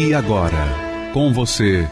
[0.00, 1.84] E agora, com você,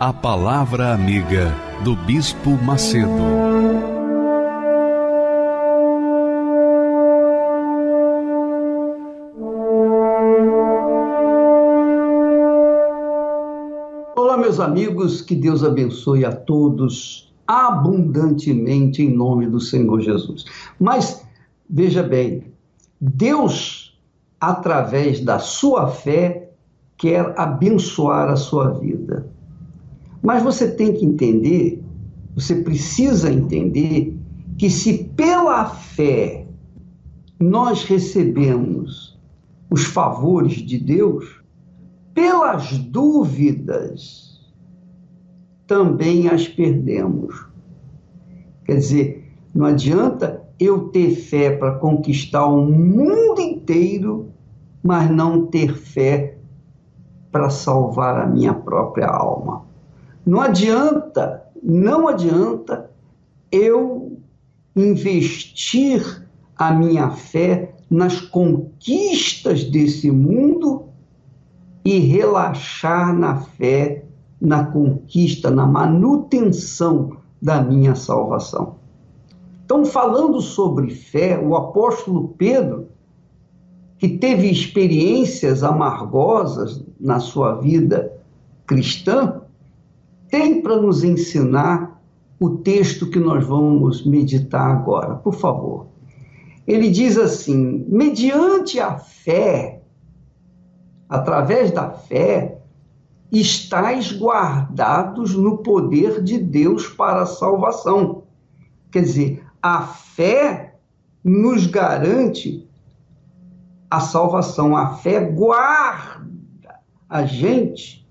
[0.00, 3.10] a Palavra Amiga do Bispo Macedo.
[14.16, 20.46] Olá, meus amigos, que Deus abençoe a todos abundantemente em nome do Senhor Jesus.
[20.80, 21.22] Mas
[21.68, 22.54] veja bem,
[22.98, 24.00] Deus,
[24.40, 26.43] através da sua fé,
[27.04, 29.30] quer abençoar a sua vida.
[30.22, 31.84] Mas você tem que entender,
[32.34, 34.18] você precisa entender
[34.56, 36.46] que se pela fé
[37.38, 39.20] nós recebemos
[39.68, 41.42] os favores de Deus,
[42.14, 44.40] pelas dúvidas
[45.66, 47.46] também as perdemos.
[48.64, 54.30] Quer dizer, não adianta eu ter fé para conquistar o mundo inteiro,
[54.82, 56.33] mas não ter fé
[57.34, 59.64] para salvar a minha própria alma.
[60.24, 62.88] Não adianta, não adianta
[63.50, 64.20] eu
[64.76, 66.24] investir
[66.56, 70.84] a minha fé nas conquistas desse mundo
[71.84, 74.04] e relaxar na fé,
[74.40, 78.76] na conquista, na manutenção da minha salvação.
[79.64, 82.90] Então, falando sobre fé, o apóstolo Pedro
[83.98, 88.12] que teve experiências amargosas na sua vida
[88.66, 89.42] cristã,
[90.28, 92.02] tem para nos ensinar
[92.40, 95.86] o texto que nós vamos meditar agora, por favor.
[96.66, 99.82] Ele diz assim: mediante a fé,
[101.08, 102.58] através da fé,
[103.30, 108.24] estáis guardados no poder de Deus para a salvação.
[108.90, 110.76] Quer dizer, a fé
[111.22, 112.68] nos garante
[113.96, 116.24] a salvação, a fé guarda
[117.08, 118.06] a gente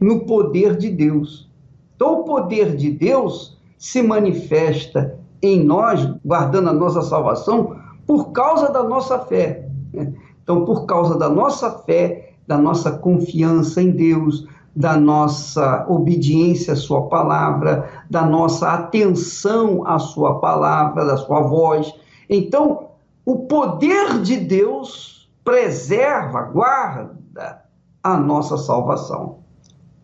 [0.00, 1.50] no poder de Deus.
[1.96, 8.72] Então, o poder de Deus se manifesta em nós, guardando a nossa salvação, por causa
[8.72, 9.68] da nossa fé.
[10.42, 16.76] Então, por causa da nossa fé, da nossa confiança em Deus, da nossa obediência à
[16.76, 21.92] Sua palavra, da nossa atenção à Sua palavra, da Sua voz.
[22.30, 22.87] Então,
[23.28, 27.62] o poder de Deus preserva, guarda
[28.02, 29.40] a nossa salvação,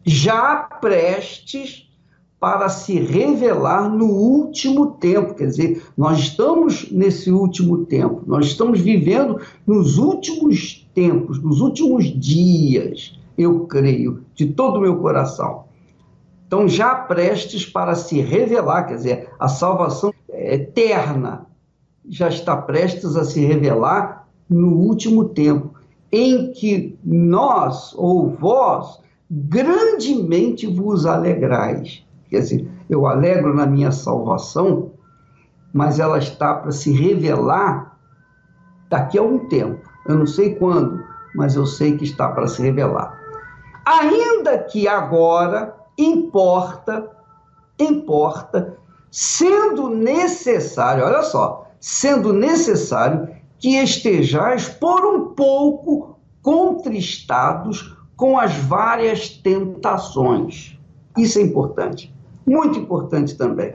[0.05, 1.91] já prestes
[2.39, 5.33] para se revelar no último tempo.
[5.33, 12.05] Quer dizer, nós estamos nesse último tempo, nós estamos vivendo nos últimos tempos, nos últimos
[12.05, 15.65] dias, eu creio, de todo o meu coração.
[16.47, 21.54] Então, já prestes para se revelar, quer dizer, a salvação é eterna,
[22.09, 25.75] já está prestes a se revelar no último tempo,
[26.13, 29.01] em que nós ou vós
[29.31, 32.05] grandemente vos alegrais.
[32.29, 34.93] Quer dizer, eu alegro na minha salvação,
[35.73, 37.99] mas ela está para se revelar
[38.89, 39.81] daqui a um tempo.
[40.07, 41.03] Eu não sei quando,
[41.35, 43.19] mas eu sei que está para se revelar.
[43.85, 47.11] Ainda que agora importa,
[47.79, 48.77] importa,
[49.11, 53.29] sendo necessário, olha só, sendo necessário
[53.59, 60.79] que estejais por um pouco contristados com as várias tentações.
[61.15, 62.11] Isso é importante,
[62.47, 63.75] muito importante também.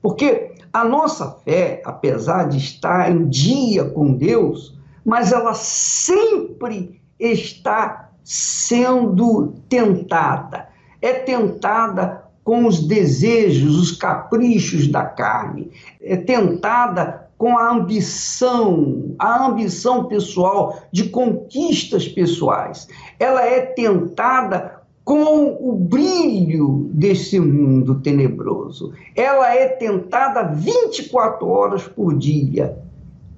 [0.00, 8.12] Porque a nossa fé, apesar de estar em dia com Deus, mas ela sempre está
[8.24, 10.68] sendo tentada.
[11.02, 15.70] É tentada com os desejos, os caprichos da carne.
[16.00, 22.86] É tentada com a ambição, a ambição pessoal de conquistas pessoais.
[23.18, 28.92] Ela é tentada com o brilho desse mundo tenebroso.
[29.16, 32.78] Ela é tentada 24 horas por dia.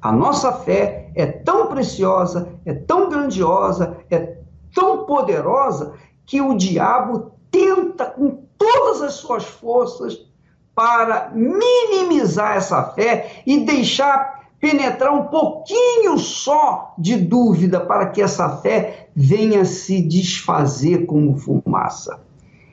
[0.02, 4.36] A nossa fé é tão preciosa, é tão grandiosa, é
[4.74, 5.94] tão poderosa
[6.26, 10.26] que o diabo tenta com todas as suas forças
[10.74, 18.56] para minimizar essa fé e deixar penetrar um pouquinho só de dúvida para que essa
[18.58, 22.20] fé venha se desfazer como fumaça.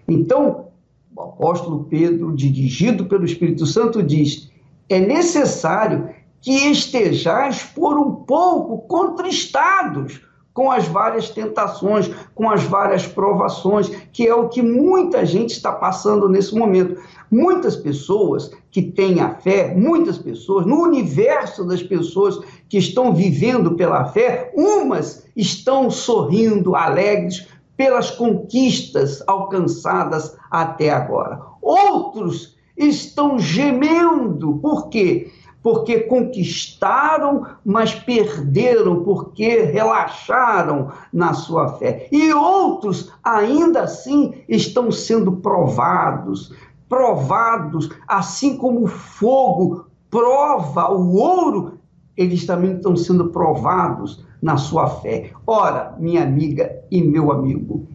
[0.08, 0.68] Então,
[1.16, 4.50] o apóstolo Pedro, dirigido pelo Espírito Santo, diz:
[4.88, 6.10] é necessário
[6.40, 10.22] que estejais por um pouco contristados
[10.54, 15.72] com as várias tentações, com as várias provações, que é o que muita gente está
[15.72, 17.02] passando nesse momento.
[17.30, 23.76] Muitas pessoas que têm a fé, muitas pessoas, no universo das pessoas que estão vivendo
[23.76, 31.42] pela fé, umas estão sorrindo, alegres pelas conquistas alcançadas até agora.
[31.62, 35.32] Outros estão gemendo, por quê?
[35.64, 42.08] Porque conquistaram, mas perderam porque relaxaram na sua fé.
[42.12, 46.54] E outros, ainda assim, estão sendo provados,
[46.90, 51.80] provados, assim como o fogo prova o ouro,
[52.18, 55.32] eles também estão sendo provados na sua fé.
[55.48, 57.88] Ora, minha amiga e meu amigo,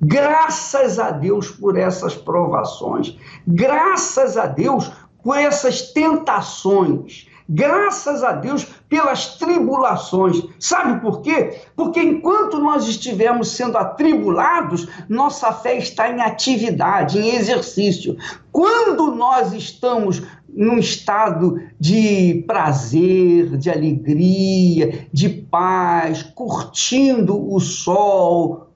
[0.00, 4.90] graças a Deus por essas provações, graças a Deus
[5.22, 10.42] por essas tentações, graças a Deus pelas tribulações.
[10.58, 11.60] Sabe por quê?
[11.76, 18.16] Porque enquanto nós estivermos sendo atribulados, nossa fé está em atividade, em exercício.
[18.50, 28.72] Quando nós estamos num estado de prazer, de alegria, de paz, curtindo o sol,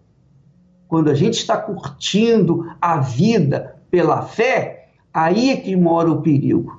[0.88, 4.85] quando a gente está curtindo a vida pela fé,
[5.16, 6.78] Aí é que mora o perigo.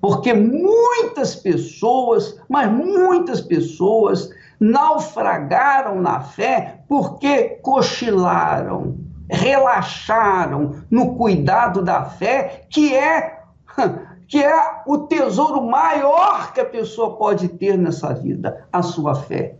[0.00, 4.28] Porque muitas pessoas, mas muitas pessoas,
[4.58, 8.96] naufragaram na fé porque cochilaram,
[9.30, 13.38] relaxaram no cuidado da fé, que é
[14.26, 19.54] que é o tesouro maior que a pessoa pode ter nessa vida, a sua fé.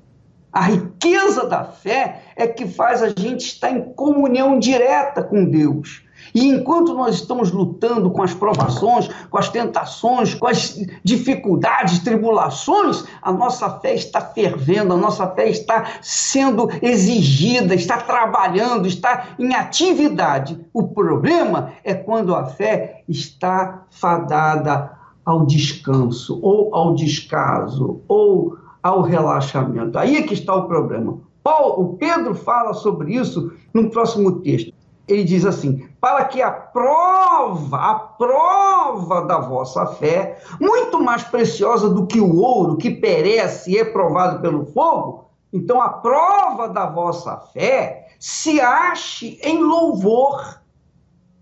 [0.53, 6.10] A riqueza da fé é que faz a gente estar em comunhão direta com Deus.
[6.35, 13.05] E enquanto nós estamos lutando com as provações, com as tentações, com as dificuldades, tribulações,
[13.23, 19.55] a nossa fé está fervendo, a nossa fé está sendo exigida, está trabalhando, está em
[19.55, 20.59] atividade.
[20.73, 29.03] O problema é quando a fé está fadada ao descanso, ou ao descaso, ou ao
[29.03, 29.99] relaxamento.
[29.99, 31.19] Aí é que está o problema.
[31.43, 34.80] Paulo, o Pedro fala sobre isso no próximo texto
[35.13, 41.89] ele diz assim: para que a prova, a prova da vossa fé, muito mais preciosa
[41.89, 46.87] do que o ouro que perece e é provado pelo fogo, então a prova da
[46.87, 50.61] vossa fé se ache em louvor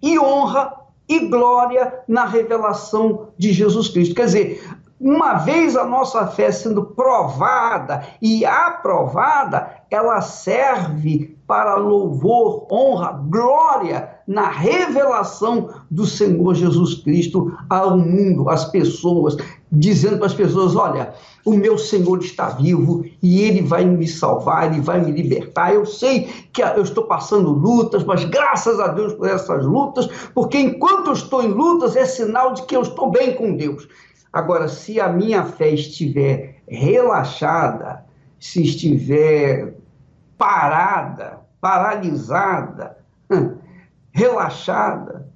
[0.00, 0.79] e honra
[1.09, 4.15] e glória na revelação de Jesus Cristo.
[4.15, 12.66] Quer dizer, uma vez a nossa fé sendo provada e aprovada, ela serve para louvor,
[12.70, 19.36] honra, glória na revelação do Senhor Jesus Cristo ao mundo, às pessoas,
[19.72, 21.14] dizendo para as pessoas: olha,
[21.44, 25.72] o meu Senhor está vivo e ele vai me salvar, ele vai me libertar.
[25.72, 30.58] Eu sei que eu estou passando lutas, mas graças a Deus por essas lutas, porque
[30.58, 33.88] enquanto eu estou em lutas é sinal de que eu estou bem com Deus.
[34.38, 38.05] Agora, se a minha fé estiver relaxada,
[38.39, 39.74] se estiver
[40.39, 42.98] parada, paralisada,
[44.12, 45.29] relaxada,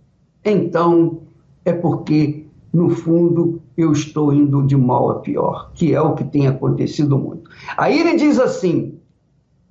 [0.45, 1.23] então
[1.65, 6.23] é porque, no fundo, eu estou indo de mal a pior, que é o que
[6.23, 7.51] tem acontecido muito.
[7.77, 9.01] Aí ele diz assim,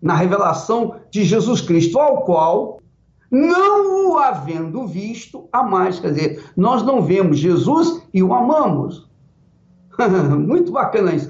[0.01, 2.81] na revelação de Jesus Cristo, ao qual,
[3.31, 6.01] não o havendo visto, a mais.
[6.01, 9.09] Quer dizer, nós não vemos Jesus e o amamos.
[10.37, 11.29] Muito bacana isso.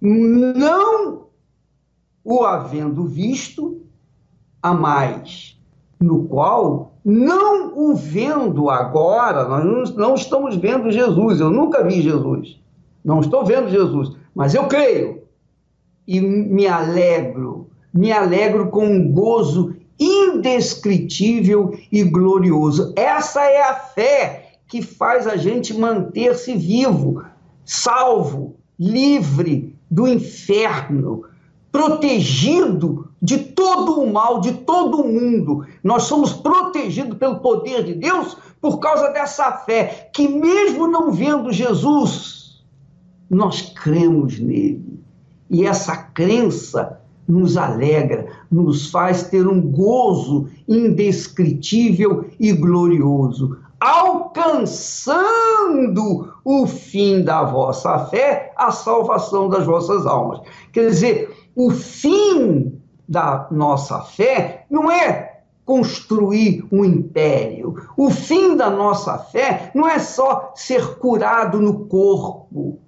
[0.00, 1.26] Não
[2.24, 3.82] o havendo visto
[4.62, 5.56] a mais,
[6.00, 12.60] no qual, não o vendo agora, nós não estamos vendo Jesus, eu nunca vi Jesus,
[13.04, 15.22] não estou vendo Jesus, mas eu creio
[16.06, 22.92] e me alegro, me alegro com um gozo indescritível e glorioso.
[22.96, 27.24] Essa é a fé que faz a gente manter-se vivo,
[27.66, 31.24] salvo, livre do inferno,
[31.70, 35.66] protegido de todo o mal, de todo o mundo.
[35.82, 41.52] Nós somos protegidos pelo poder de Deus por causa dessa fé, que mesmo não vendo
[41.52, 42.64] Jesus,
[43.28, 45.00] nós cremos nele.
[45.50, 55.16] E essa crença nos alegra, nos faz ter um gozo indescritível e glorioso, alcançando
[56.48, 60.40] o fim da vossa fé, a salvação das vossas almas.
[60.72, 67.74] Quer dizer, o fim da nossa fé não é construir um império.
[67.96, 72.78] O fim da nossa fé não é só ser curado no corpo,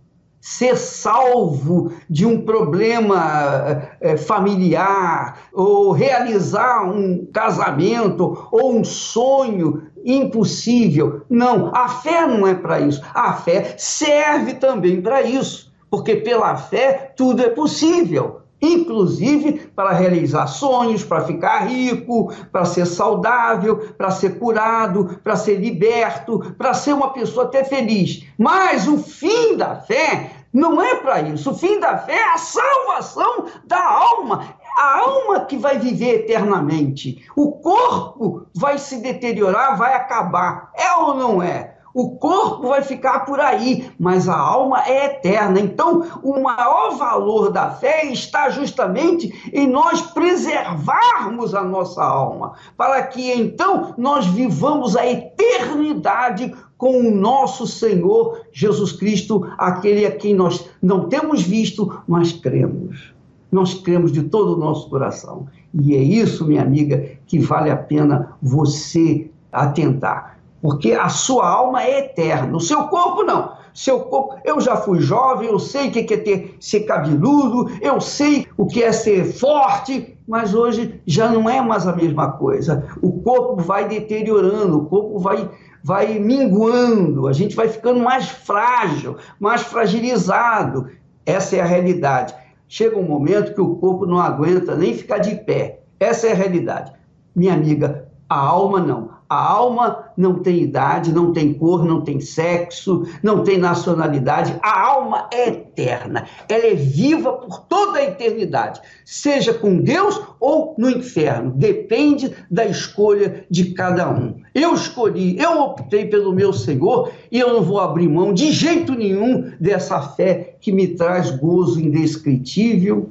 [0.40, 11.23] ser salvo de um problema é, familiar, ou realizar um casamento, ou um sonho impossível.
[11.28, 13.02] Não, a fé não é para isso.
[13.14, 20.47] A fé serve também para isso, porque pela fé tudo é possível inclusive para realizar
[20.47, 26.93] sonhos, para ficar rico, para ser saudável, para ser curado, para ser liberto, para ser
[26.93, 28.25] uma pessoa até feliz.
[28.37, 31.50] Mas o fim da fé não é para isso.
[31.50, 34.57] O fim da fé é a salvação da alma.
[34.78, 37.26] A alma que vai viver eternamente.
[37.35, 40.70] O corpo vai se deteriorar, vai acabar.
[40.76, 41.78] É ou não é?
[41.92, 45.58] O corpo vai ficar por aí, mas a alma é eterna.
[45.58, 53.02] Então, o maior valor da fé está justamente em nós preservarmos a nossa alma, para
[53.04, 60.37] que então nós vivamos a eternidade com o nosso Senhor Jesus Cristo, aquele a quem
[60.37, 63.17] nós não temos visto, mas cremos.
[63.50, 65.47] Nós cremos de todo o nosso coração.
[65.75, 71.83] E é isso, minha amiga, que vale a pena você atentar porque a sua alma
[71.83, 73.57] é eterna, o seu corpo não.
[73.73, 78.00] Seu corpo, eu já fui jovem, eu sei o que é ter, ser cabeludo, eu
[78.00, 82.88] sei o que é ser forte, mas hoje já não é mais a mesma coisa.
[83.00, 85.49] O corpo vai deteriorando, o corpo vai,
[85.85, 90.88] vai minguando, a gente vai ficando mais frágil, mais fragilizado.
[91.25, 92.35] Essa é a realidade.
[92.68, 95.80] Chega um momento que o corpo não aguenta nem ficar de pé.
[95.98, 96.92] Essa é a realidade.
[97.34, 99.18] Minha amiga, a alma não.
[99.28, 104.58] A alma não tem idade, não tem cor, não tem sexo, não tem nacionalidade.
[104.62, 106.26] A alma é eterna.
[106.48, 111.50] Ela é viva por toda a eternidade, seja com Deus ou no inferno.
[111.50, 114.40] Depende da escolha de cada um.
[114.54, 118.94] Eu escolhi, eu optei pelo meu Senhor e eu não vou abrir mão de jeito
[118.94, 123.10] nenhum dessa fé que me traz gozo indescritível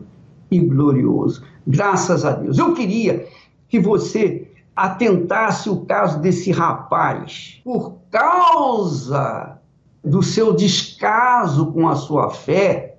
[0.51, 1.43] e glorioso.
[1.65, 2.57] Graças a Deus.
[2.57, 3.27] Eu queria
[3.67, 9.57] que você atentasse o caso desse rapaz, por causa
[10.03, 12.95] do seu descaso com a sua fé,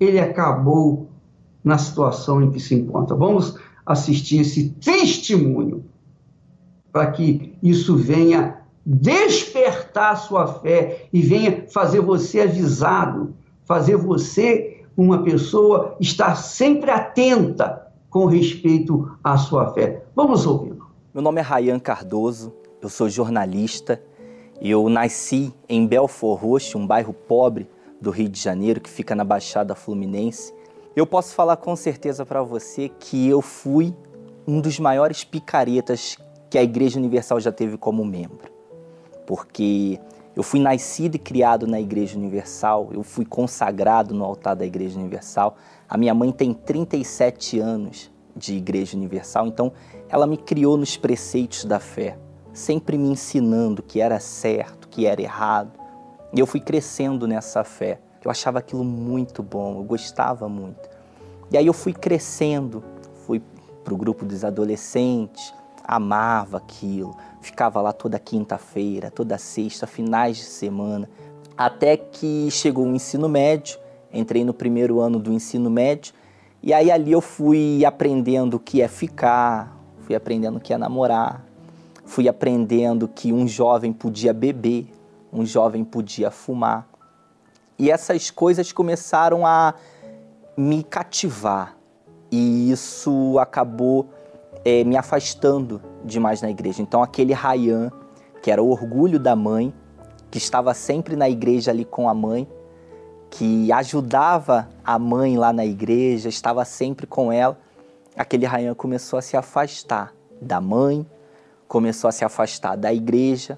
[0.00, 1.10] ele acabou
[1.62, 3.14] na situação em que se encontra.
[3.14, 5.84] Vamos assistir esse testemunho
[6.92, 13.34] para que isso venha despertar sua fé e venha fazer você avisado,
[13.66, 20.04] fazer você uma pessoa estar sempre atenta com respeito à sua fé.
[20.14, 20.74] Vamos ouvir.
[21.12, 24.00] Meu nome é Rayan Cardoso, eu sou jornalista.
[24.62, 27.68] Eu nasci em Belfor Roxo, um bairro pobre
[28.00, 30.54] do Rio de Janeiro que fica na Baixada Fluminense.
[30.94, 33.94] Eu posso falar com certeza para você que eu fui
[34.46, 36.16] um dos maiores picaretas
[36.48, 38.50] que a Igreja Universal já teve como membro.
[39.26, 39.98] Porque
[40.36, 44.98] eu fui nascido e criado na Igreja Universal, eu fui consagrado no altar da Igreja
[44.98, 45.56] Universal.
[45.88, 49.72] A minha mãe tem 37 anos de Igreja Universal, então
[50.10, 52.18] ela me criou nos preceitos da fé,
[52.52, 55.72] sempre me ensinando que era certo, que era errado.
[56.34, 57.98] E eu fui crescendo nessa fé.
[58.22, 60.86] Eu achava aquilo muito bom, eu gostava muito.
[61.50, 62.84] E aí eu fui crescendo,
[63.26, 63.40] fui
[63.82, 65.54] para o grupo dos adolescentes,
[65.86, 71.08] amava aquilo, ficava lá toda quinta-feira, toda sexta, finais de semana,
[71.56, 73.78] até que chegou o ensino médio,
[74.12, 76.12] entrei no primeiro ano do ensino médio,
[76.62, 81.44] e aí ali eu fui aprendendo o que é ficar, fui aprendendo que é namorar,
[82.04, 84.92] fui aprendendo que um jovem podia beber,
[85.32, 86.88] um jovem podia fumar.
[87.78, 89.74] E essas coisas começaram a
[90.56, 91.76] me cativar
[92.30, 94.08] e isso acabou
[94.66, 96.82] é, me afastando demais na igreja.
[96.82, 97.88] Então aquele Rayan,
[98.42, 99.72] que era o orgulho da mãe,
[100.28, 102.48] que estava sempre na igreja ali com a mãe,
[103.30, 107.56] que ajudava a mãe lá na igreja, estava sempre com ela,
[108.16, 111.06] aquele Rayan começou a se afastar da mãe,
[111.68, 113.56] começou a se afastar da igreja.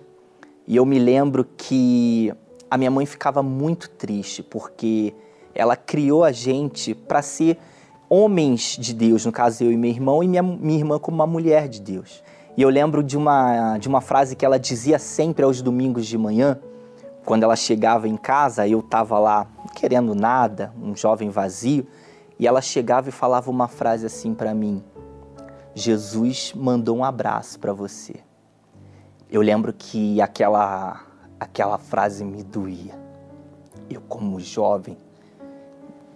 [0.66, 2.30] E eu me lembro que
[2.70, 5.14] a minha mãe ficava muito triste porque
[5.54, 7.56] ela criou a gente para ser
[8.08, 11.26] homens de Deus, no caso eu e meu irmão, e minha, minha irmã como uma
[11.26, 12.22] mulher de Deus.
[12.56, 16.18] E eu lembro de uma, de uma frase que ela dizia sempre aos domingos de
[16.18, 16.58] manhã,
[17.24, 19.46] quando ela chegava em casa, eu estava lá
[19.76, 21.86] querendo nada, um jovem vazio,
[22.38, 24.82] e ela chegava e falava uma frase assim para mim:
[25.74, 28.14] Jesus mandou um abraço para você.
[29.30, 31.02] Eu lembro que aquela
[31.38, 32.98] aquela frase me doía.
[33.88, 34.96] Eu, como jovem,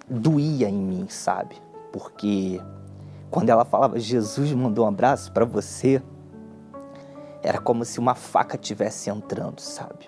[0.09, 1.57] doía em mim, sabe?
[1.93, 2.61] Porque
[3.31, 6.03] quando ela falava Jesus mandou um abraço para você,
[7.43, 10.07] era como se uma faca tivesse entrando, sabe?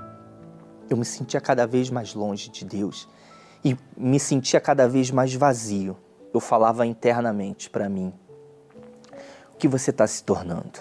[0.88, 3.08] Eu me sentia cada vez mais longe de Deus
[3.64, 5.96] e me sentia cada vez mais vazio.
[6.32, 8.12] Eu falava internamente para mim:
[9.52, 10.80] o que você está se tornando?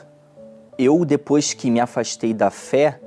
[0.78, 3.00] Eu, depois que me afastei da fé,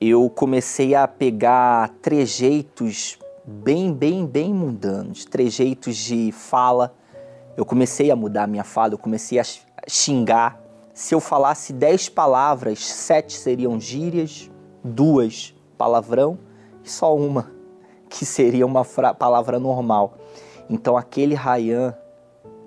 [0.00, 6.94] eu comecei a pegar trejeitos bem, bem, bem mundanos, trejeitos de fala.
[7.58, 9.42] Eu comecei a mudar a minha fala, eu comecei a
[9.88, 10.62] xingar.
[10.94, 14.48] Se eu falasse dez palavras, sete seriam gírias,
[14.84, 16.38] duas palavrão
[16.84, 17.50] e só uma
[18.08, 20.18] que seria uma palavra normal.
[20.70, 21.96] Então aquele Rayan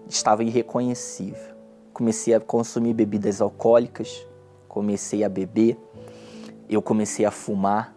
[0.09, 1.55] estava irreconhecível.
[1.93, 4.27] Comecei a consumir bebidas alcoólicas,
[4.67, 5.79] comecei a beber,
[6.69, 7.95] eu comecei a fumar.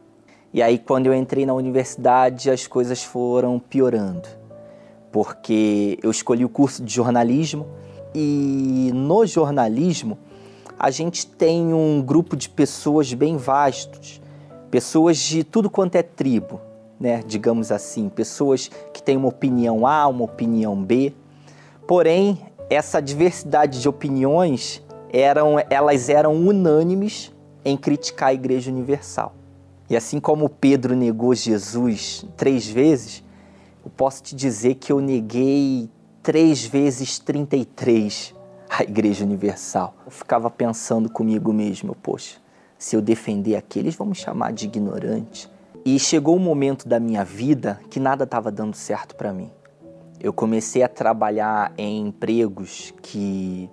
[0.53, 4.44] E aí quando eu entrei na universidade, as coisas foram piorando.
[5.15, 7.69] Porque eu escolhi o curso de jornalismo
[8.13, 10.19] e no jornalismo
[10.77, 14.21] a gente tem um grupo de pessoas bem vastos,
[14.73, 16.61] pessoas de tudo quanto é tribo,
[16.99, 21.13] né, digamos assim, pessoas que têm uma opinião A, uma opinião B.
[21.87, 27.33] Porém, essa diversidade de opiniões eram, elas eram unânimes
[27.65, 29.33] em criticar a Igreja Universal.
[29.89, 33.24] E assim como Pedro negou Jesus três vezes,
[33.85, 35.91] eu posso te dizer que eu neguei
[36.23, 38.35] três vezes 33
[38.69, 39.95] a Igreja Universal.
[40.07, 42.39] Eu ficava pensando comigo mesmo, poxa,
[42.79, 45.51] se eu defender aqueles, vão me chamar de ignorante.
[45.85, 49.51] E chegou um momento da minha vida que nada estava dando certo para mim.
[50.19, 53.69] Eu comecei a trabalhar em empregos que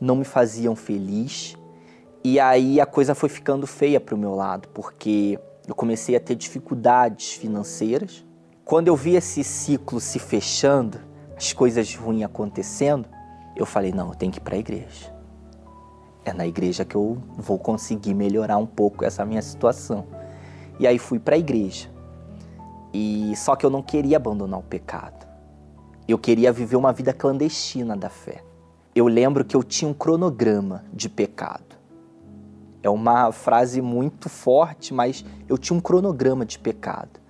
[0.00, 1.56] não me faziam feliz.
[2.22, 6.20] E aí a coisa foi ficando feia para o meu lado, porque eu comecei a
[6.20, 8.24] ter dificuldades financeiras.
[8.64, 10.98] Quando eu vi esse ciclo se fechando,
[11.36, 13.06] as coisas ruins acontecendo,
[13.54, 15.14] eu falei: não, eu tenho que ir para a igreja.
[16.24, 20.06] É na igreja que eu vou conseguir melhorar um pouco essa minha situação.
[20.80, 21.90] E aí fui para a igreja.
[22.94, 25.26] E só que eu não queria abandonar o pecado.
[26.08, 28.42] Eu queria viver uma vida clandestina da fé.
[28.94, 31.76] Eu lembro que eu tinha um cronograma de pecado.
[32.82, 37.23] É uma frase muito forte, mas eu tinha um cronograma de pecado.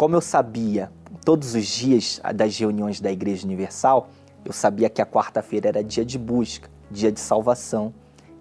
[0.00, 0.90] Como eu sabia
[1.26, 4.08] todos os dias das reuniões da Igreja Universal,
[4.42, 7.92] eu sabia que a quarta-feira era dia de busca, dia de salvação.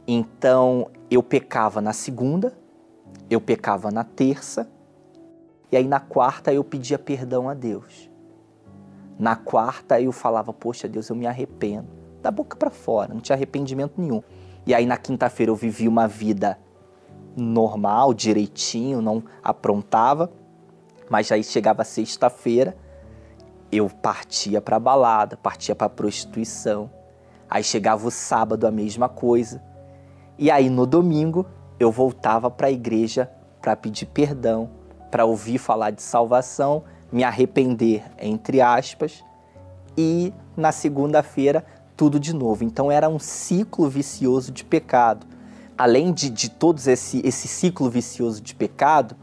[0.07, 2.57] Então eu pecava na segunda,
[3.29, 4.71] eu pecava na terça,
[5.69, 8.09] e aí na quarta eu pedia perdão a Deus.
[9.19, 11.89] Na quarta eu falava, poxa Deus, eu me arrependo.
[12.21, 14.23] Da boca para fora, não tinha arrependimento nenhum.
[14.65, 16.57] E aí na quinta-feira eu vivi uma vida
[17.35, 20.38] normal, direitinho, não aprontava.
[21.09, 22.77] Mas aí chegava sexta-feira,
[23.71, 26.89] eu partia para balada, partia para prostituição.
[27.49, 29.61] Aí chegava o sábado a mesma coisa.
[30.37, 31.45] E aí no domingo
[31.79, 33.29] eu voltava para a igreja
[33.61, 34.69] para pedir perdão,
[35.09, 39.23] para ouvir falar de salvação, me arrepender, entre aspas,
[39.97, 41.65] e na segunda-feira
[41.97, 42.63] tudo de novo.
[42.63, 45.25] Então era um ciclo vicioso de pecado.
[45.77, 49.15] Além de, de todo esse, esse ciclo vicioso de pecado,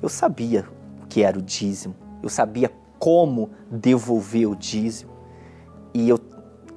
[0.00, 0.66] eu sabia
[1.14, 5.12] que era o dízimo, eu sabia como devolver o dízimo.
[5.94, 6.18] E eu,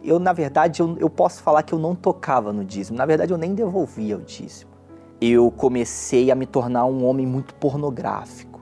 [0.04, 2.98] eu na verdade, eu, eu posso falar que eu não tocava no dízimo.
[2.98, 4.78] Na verdade, eu nem devolvia o dízimo
[5.20, 8.62] eu comecei a me tornar um homem muito pornográfico.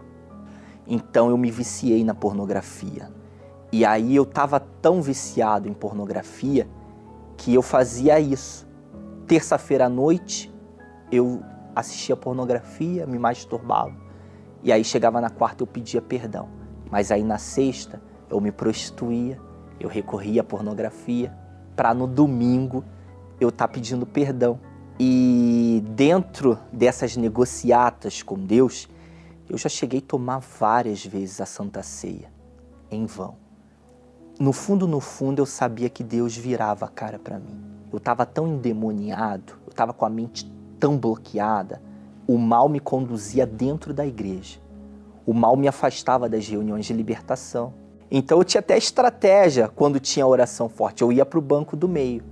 [0.87, 3.11] Então eu me viciei na pornografia.
[3.71, 6.67] E aí eu estava tão viciado em pornografia
[7.35, 8.65] que eu fazia isso.
[9.27, 10.53] Terça-feira à noite
[11.11, 11.41] eu
[11.75, 14.04] assistia pornografia, me masturbava.
[14.65, 16.49] E aí chegava na quarta eu pedia perdão.
[16.91, 19.39] Mas aí na sexta eu me prostituía,
[19.79, 21.31] eu recorria à pornografia
[21.75, 22.83] para no domingo
[23.39, 24.59] eu estar tá pedindo perdão
[24.99, 28.87] e dentro dessas negociatas com Deus,
[29.49, 32.31] eu já cheguei a tomar várias vezes a Santa Ceia,
[32.89, 33.35] em vão.
[34.39, 37.61] No fundo, no fundo, eu sabia que Deus virava a cara para mim.
[37.91, 41.81] Eu estava tão endemoniado, eu estava com a mente tão bloqueada,
[42.27, 44.59] o mal me conduzia dentro da igreja.
[45.25, 47.73] O mal me afastava das reuniões de libertação.
[48.09, 51.01] Então eu tinha até estratégia quando tinha oração forte.
[51.01, 52.23] Eu ia para o banco do meio,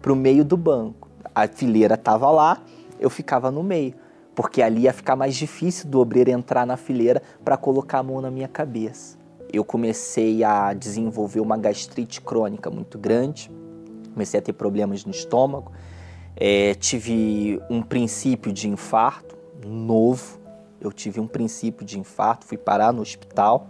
[0.00, 1.08] para o meio do banco
[1.42, 2.60] a fileira estava lá,
[2.98, 3.94] eu ficava no meio,
[4.34, 8.20] porque ali ia ficar mais difícil do obreiro entrar na fileira para colocar a mão
[8.20, 9.16] na minha cabeça.
[9.52, 13.50] Eu comecei a desenvolver uma gastrite crônica muito grande,
[14.12, 15.72] comecei a ter problemas no estômago,
[16.36, 19.27] é, tive um princípio de infarto
[19.68, 20.38] novo,
[20.80, 23.68] Eu tive um princípio de infarto, fui parar no hospital.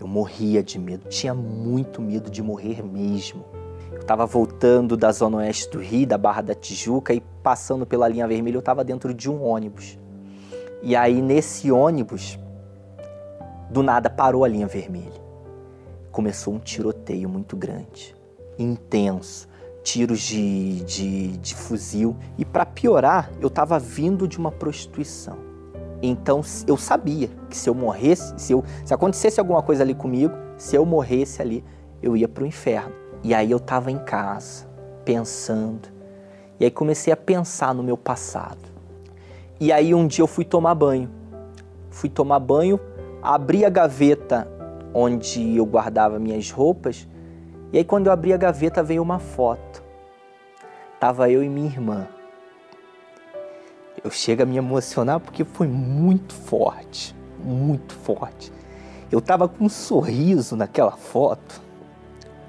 [0.00, 3.44] Eu morria de medo, tinha muito medo de morrer mesmo.
[3.92, 8.08] Eu estava voltando da zona oeste do Rio, da Barra da Tijuca, e passando pela
[8.08, 9.98] linha vermelha, eu estava dentro de um ônibus.
[10.82, 12.38] E aí, nesse ônibus,
[13.70, 15.20] do nada parou a linha vermelha.
[16.12, 18.14] Começou um tiroteio muito grande,
[18.58, 19.47] intenso,
[19.88, 22.14] tiros de, de, de fuzil.
[22.36, 25.38] E para piorar, eu estava vindo de uma prostituição.
[26.02, 30.34] Então eu sabia que se eu morresse, se, eu, se acontecesse alguma coisa ali comigo,
[30.58, 31.64] se eu morresse ali,
[32.02, 32.92] eu ia para o inferno.
[33.24, 34.68] E aí eu estava em casa,
[35.06, 35.88] pensando.
[36.60, 38.68] E aí comecei a pensar no meu passado.
[39.58, 41.10] E aí um dia eu fui tomar banho.
[41.90, 42.78] Fui tomar banho,
[43.22, 44.46] abri a gaveta
[44.92, 47.08] onde eu guardava minhas roupas.
[47.72, 49.67] E aí quando eu abri a gaveta veio uma foto.
[51.00, 52.08] Tava eu e minha irmã
[54.02, 58.52] eu chego a me emocionar porque foi muito forte, muito forte.
[59.10, 61.60] Eu tava com um sorriso naquela foto,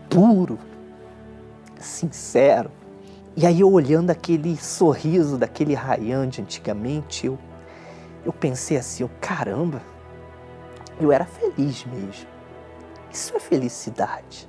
[0.09, 0.59] puro,
[1.79, 2.69] sincero.
[3.35, 7.38] E aí eu olhando aquele sorriso daquele Ryan de antigamente, eu,
[8.25, 9.81] eu pensei assim, eu, caramba,
[10.99, 12.27] eu era feliz mesmo.
[13.12, 14.47] Isso é felicidade.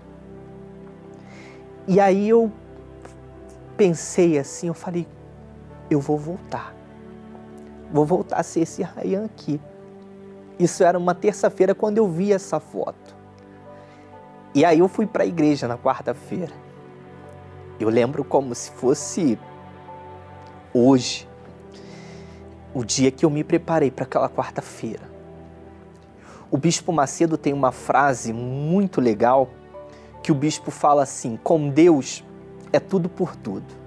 [1.87, 2.53] E aí eu
[3.81, 5.07] pensei assim, eu falei,
[5.91, 6.75] eu vou voltar
[7.93, 9.61] vou voltar a ser esse Ryan aqui.
[10.59, 13.17] Isso era uma terça-feira quando eu vi essa foto.
[14.55, 16.53] E aí eu fui para a igreja na quarta-feira.
[17.79, 19.39] Eu lembro como se fosse
[20.73, 21.29] hoje,
[22.75, 25.09] o dia que eu me preparei para aquela quarta-feira.
[26.51, 29.49] O bispo Macedo tem uma frase muito legal
[30.23, 32.25] que o bispo fala assim: com Deus
[32.73, 33.81] é tudo por tudo.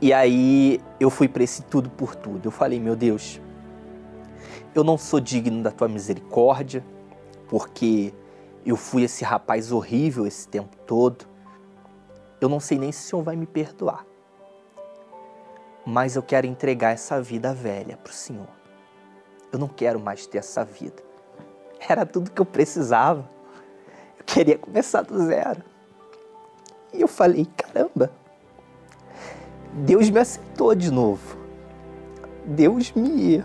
[0.00, 2.46] E aí eu fui para esse tudo por tudo.
[2.46, 3.40] Eu falei, meu Deus,
[4.74, 6.84] eu não sou digno da tua misericórdia,
[7.48, 8.12] porque
[8.64, 11.24] eu fui esse rapaz horrível esse tempo todo.
[12.40, 14.04] Eu não sei nem se o Senhor vai me perdoar.
[15.86, 18.48] Mas eu quero entregar essa vida velha para o Senhor.
[19.50, 21.02] Eu não quero mais ter essa vida.
[21.88, 23.26] Era tudo que eu precisava.
[24.18, 25.75] Eu queria começar do zero.
[26.92, 28.10] E eu falei, caramba,
[29.72, 31.36] Deus me aceitou de novo.
[32.46, 33.44] Deus me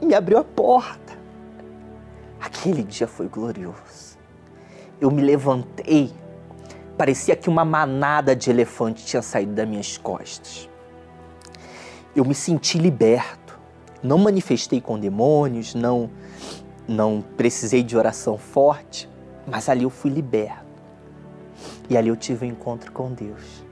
[0.00, 1.14] me abriu a porta.
[2.40, 4.18] Aquele dia foi glorioso.
[5.00, 6.12] Eu me levantei,
[6.96, 10.68] parecia que uma manada de elefante tinha saído das minhas costas.
[12.14, 13.58] Eu me senti liberto.
[14.02, 16.10] Não manifestei com demônios, não
[16.86, 19.08] não precisei de oração forte,
[19.46, 20.63] mas ali eu fui liberto.
[21.88, 23.64] E ali eu tive um encontro com Deus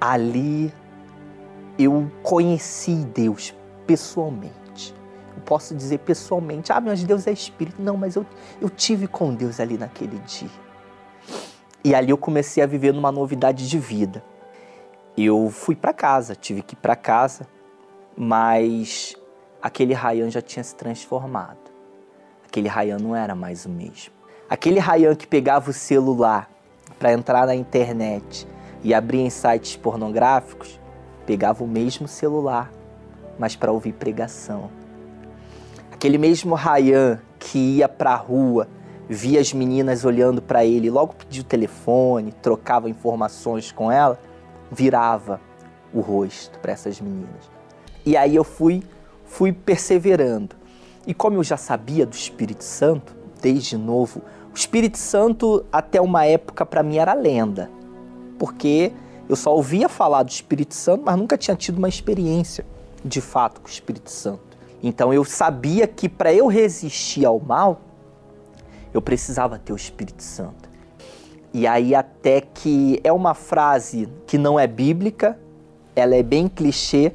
[0.00, 0.72] ali
[1.78, 3.54] eu conheci Deus
[3.86, 4.94] pessoalmente.
[5.36, 7.80] Eu posso dizer pessoalmente, ah, mas Deus é espírito.
[7.80, 8.24] Não, mas eu,
[8.60, 10.50] eu tive com Deus ali naquele dia.
[11.84, 14.22] E ali eu comecei a viver numa novidade de vida.
[15.16, 17.46] Eu fui para casa, tive que ir para casa,
[18.16, 19.14] mas
[19.62, 21.58] aquele Rayan já tinha se transformado.
[22.46, 24.12] Aquele Rayan não era mais o mesmo.
[24.48, 26.49] Aquele Rayan que pegava o celular
[27.00, 28.46] para entrar na internet
[28.84, 30.78] e abria em sites pornográficos,
[31.24, 32.70] pegava o mesmo celular,
[33.38, 34.70] mas para ouvir pregação.
[35.90, 38.68] Aquele mesmo Ryan que ia para a rua,
[39.08, 44.20] via as meninas olhando para ele, logo pediu o telefone, trocava informações com ela,
[44.70, 45.40] virava
[45.94, 47.50] o rosto para essas meninas.
[48.04, 48.82] E aí eu fui,
[49.24, 50.54] fui perseverando.
[51.06, 54.20] E como eu já sabia do Espírito Santo, desde novo,
[54.52, 57.70] o Espírito Santo até uma época para mim era lenda
[58.40, 58.90] porque
[59.28, 62.64] eu só ouvia falar do Espírito Santo, mas nunca tinha tido uma experiência
[63.04, 64.58] de fato com o Espírito Santo.
[64.82, 67.82] Então eu sabia que para eu resistir ao mal,
[68.94, 70.70] eu precisava ter o Espírito Santo.
[71.52, 75.38] E aí até que é uma frase que não é bíblica,
[75.94, 77.12] ela é bem clichê,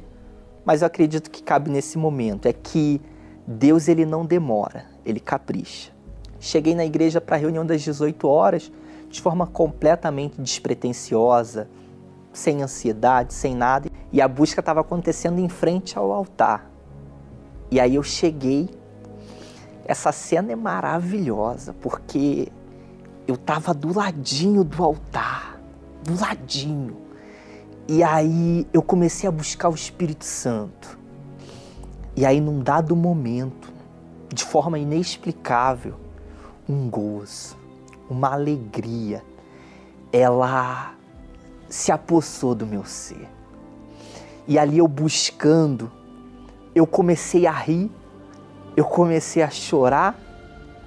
[0.64, 3.00] mas eu acredito que cabe nesse momento, é que
[3.44, 5.95] Deus ele não demora, ele capricha.
[6.38, 8.70] Cheguei na igreja para a reunião das 18 horas,
[9.08, 11.68] de forma completamente despretensiosa,
[12.32, 13.88] sem ansiedade, sem nada.
[14.12, 16.70] E a busca estava acontecendo em frente ao altar.
[17.70, 18.68] E aí eu cheguei.
[19.84, 22.48] Essa cena é maravilhosa, porque
[23.26, 25.60] eu estava do ladinho do altar,
[26.02, 26.96] do ladinho.
[27.88, 30.98] E aí eu comecei a buscar o Espírito Santo.
[32.16, 33.70] E aí, num dado momento,
[34.32, 35.94] de forma inexplicável,
[36.68, 37.56] um gozo,
[38.08, 39.22] uma alegria,
[40.12, 40.94] ela
[41.68, 43.28] se apossou do meu ser.
[44.46, 45.90] E ali eu buscando,
[46.74, 47.90] eu comecei a rir,
[48.76, 50.18] eu comecei a chorar.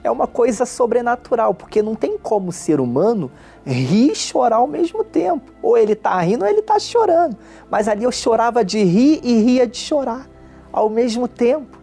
[0.01, 3.29] É uma coisa sobrenatural, porque não tem como o ser humano
[3.65, 5.51] rir e chorar ao mesmo tempo.
[5.61, 7.35] Ou ele está rindo ou ele está chorando.
[7.69, 10.25] Mas ali eu chorava de rir e ria de chorar
[10.71, 11.78] ao mesmo tempo.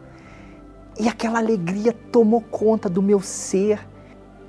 [0.99, 3.87] E aquela alegria tomou conta do meu ser.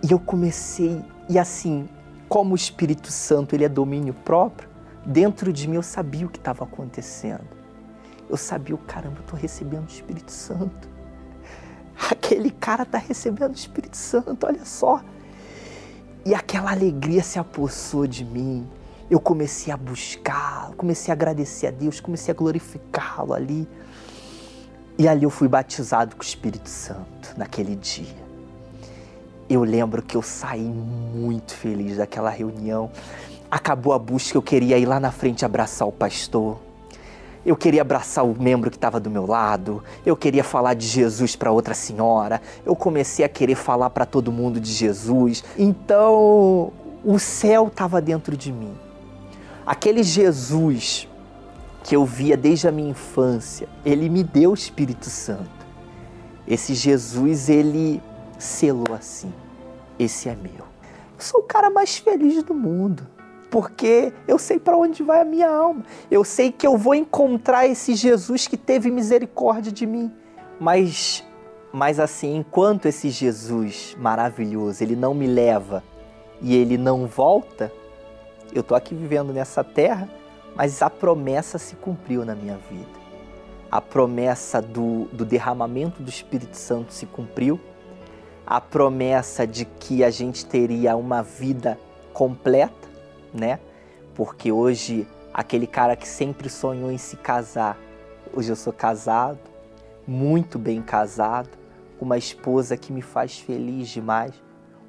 [0.02, 1.90] E eu comecei, e assim,
[2.30, 4.70] como o Espírito Santo ele é domínio próprio,
[5.06, 7.48] dentro de mim eu sabia o que estava acontecendo.
[8.30, 10.88] Eu sabia, o caramba, eu estou recebendo o Espírito Santo.
[12.12, 15.02] Aquele cara está recebendo o Espírito Santo, olha só.
[16.26, 18.68] E aquela alegria se apossou de mim.
[19.10, 23.68] Eu comecei a buscar, comecei a agradecer a Deus, comecei a glorificá-lo ali.
[25.00, 28.28] E ali eu fui batizado com o Espírito Santo naquele dia.
[29.48, 32.90] Eu lembro que eu saí muito feliz daquela reunião.
[33.50, 36.58] Acabou a busca, eu queria ir lá na frente abraçar o pastor.
[37.46, 39.82] Eu queria abraçar o membro que estava do meu lado.
[40.06, 42.42] Eu queria falar de Jesus para outra senhora.
[42.66, 45.44] Eu comecei a querer falar para todo mundo de Jesus.
[45.58, 46.74] Então,
[47.06, 48.76] o céu estava dentro de mim.
[49.66, 51.08] Aquele Jesus
[51.88, 55.66] que eu via desde a minha infância, ele me deu o Espírito Santo.
[56.46, 58.04] Esse Jesus, ele
[58.38, 59.34] selou assim:
[59.98, 60.52] esse é meu.
[60.52, 63.08] Eu sou o cara mais feliz do mundo,
[63.50, 65.86] porque eu sei para onde vai a minha alma.
[66.12, 70.12] Eu sei que eu vou encontrar esse Jesus que teve misericórdia de mim.
[70.60, 71.24] Mas
[71.72, 75.82] mas assim, enquanto esse Jesus maravilhoso, ele não me leva
[76.42, 77.72] e ele não volta,
[78.54, 80.10] eu tô aqui vivendo nessa terra
[80.58, 82.98] mas a promessa se cumpriu na minha vida.
[83.70, 87.60] A promessa do, do derramamento do Espírito Santo se cumpriu.
[88.44, 91.78] A promessa de que a gente teria uma vida
[92.12, 92.88] completa,
[93.32, 93.60] né?
[94.16, 97.78] Porque hoje, aquele cara que sempre sonhou em se casar,
[98.34, 99.38] hoje eu sou casado,
[100.08, 101.50] muito bem casado,
[102.00, 104.34] com uma esposa que me faz feliz demais,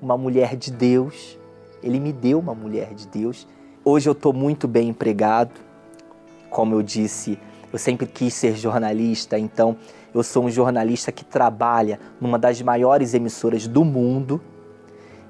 [0.00, 1.38] uma mulher de Deus.
[1.82, 3.46] Ele me deu uma mulher de Deus
[3.84, 5.52] Hoje eu estou muito bem empregado.
[6.50, 7.38] Como eu disse,
[7.72, 9.76] eu sempre quis ser jornalista, então
[10.12, 14.40] eu sou um jornalista que trabalha numa das maiores emissoras do mundo.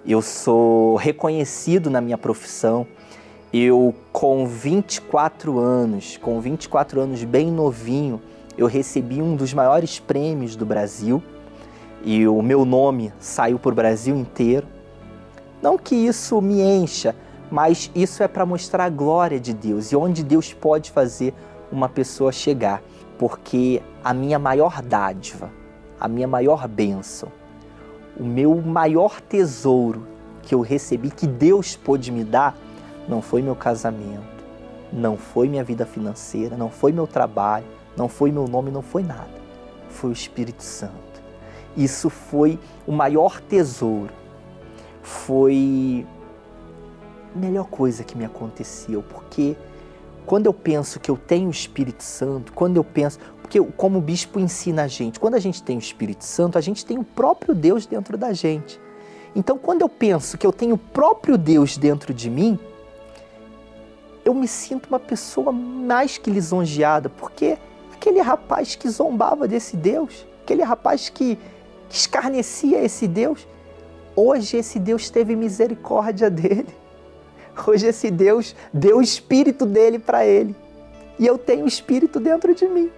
[0.07, 2.87] Eu sou reconhecido na minha profissão.
[3.53, 8.21] Eu, com 24 anos, com 24 anos bem novinho,
[8.57, 11.23] eu recebi um dos maiores prêmios do Brasil
[12.05, 14.67] e o meu nome saiu o Brasil inteiro.
[15.61, 17.15] Não que isso me encha,
[17.51, 21.35] mas isso é para mostrar a glória de Deus e onde Deus pode fazer
[21.73, 22.83] uma pessoa chegar,
[23.19, 25.51] porque a minha maior dádiva,
[25.99, 27.31] a minha maior bênção,
[28.19, 30.07] o meu maior tesouro
[30.43, 32.57] que eu recebi, que Deus pôde me dar,
[33.09, 34.45] não foi meu casamento,
[34.93, 39.03] não foi minha vida financeira, não foi meu trabalho, não foi meu nome, não foi
[39.03, 39.39] nada.
[39.91, 40.95] Foi o Espírito Santo.
[41.77, 44.13] Isso foi o maior tesouro.
[45.03, 46.07] Foi
[47.35, 49.57] melhor coisa que me aconteceu, porque
[50.27, 54.03] quando eu penso que eu tenho o Espírito Santo, quando eu penso, porque como o
[54.03, 57.05] bispo ensina a gente, quando a gente tem o Espírito Santo, a gente tem o
[57.05, 58.79] próprio Deus dentro da gente.
[59.35, 62.59] Então, quando eu penso que eu tenho o próprio Deus dentro de mim,
[64.25, 67.57] eu me sinto uma pessoa mais que lisonjeada, porque
[67.95, 71.39] aquele rapaz que zombava desse Deus, aquele rapaz que
[71.89, 73.47] escarnecia esse Deus,
[74.15, 76.67] hoje esse Deus teve misericórdia dele.
[77.67, 80.55] Hoje esse Deus deu o espírito dele para ele.
[81.19, 82.91] E eu tenho o espírito dentro de mim.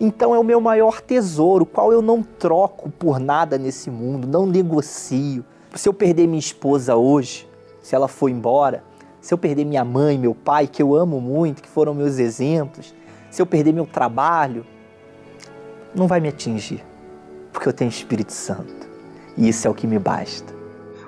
[0.00, 4.46] Então é o meu maior tesouro, qual eu não troco por nada nesse mundo, não
[4.46, 5.44] negocio.
[5.74, 7.46] Se eu perder minha esposa hoje,
[7.82, 8.82] se ela for embora,
[9.20, 12.94] se eu perder minha mãe, meu pai, que eu amo muito, que foram meus exemplos,
[13.30, 14.64] se eu perder meu trabalho,
[15.94, 16.82] não vai me atingir,
[17.52, 18.88] porque eu tenho Espírito Santo.
[19.36, 20.59] E isso é o que me basta.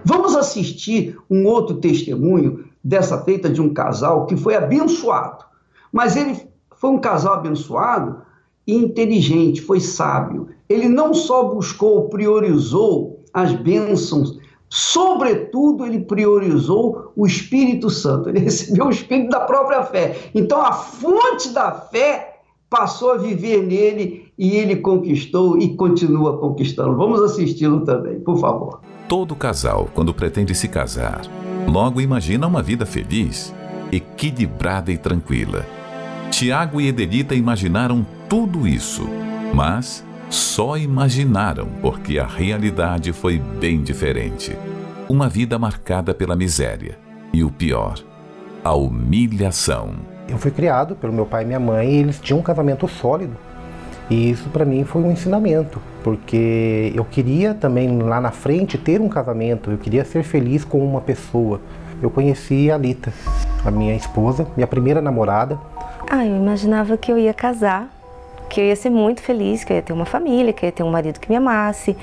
[0.05, 5.45] Vamos assistir um outro testemunho dessa feita de um casal que foi abençoado.
[5.93, 6.37] Mas ele
[6.77, 8.23] foi um casal abençoado
[8.67, 10.49] e inteligente, foi sábio.
[10.69, 14.39] Ele não só buscou, priorizou as bênçãos,
[14.69, 18.29] sobretudo ele priorizou o Espírito Santo.
[18.29, 20.31] Ele recebeu o Espírito da própria fé.
[20.35, 26.97] Então a fonte da fé passou a viver nele e ele conquistou e continua conquistando.
[26.97, 28.81] Vamos assisti-lo também, por favor.
[29.09, 31.21] Todo casal, quando pretende se casar,
[31.69, 33.55] logo imagina uma vida feliz,
[33.93, 35.65] equilibrada e tranquila.
[36.29, 39.05] Tiago e Edelita imaginaram tudo isso,
[39.55, 44.57] mas só imaginaram porque a realidade foi bem diferente.
[45.09, 46.99] Uma vida marcada pela miséria
[47.33, 47.95] e o pior,
[48.65, 49.91] a humilhação.
[50.29, 53.37] Eu fui criado pelo meu pai e minha mãe e eles tinham um casamento sólido.
[54.11, 59.01] E isso para mim foi um ensinamento, porque eu queria também lá na frente ter
[59.01, 61.61] um casamento, eu queria ser feliz com uma pessoa.
[62.03, 63.13] Eu conheci a Lita,
[63.65, 65.59] a minha esposa, minha primeira namorada.
[66.11, 67.89] Ah, eu imaginava que eu ia casar,
[68.51, 70.73] que eu ia ser muito feliz, que eu ia ter uma família, que eu ia
[70.73, 71.97] ter um marido que me amasse,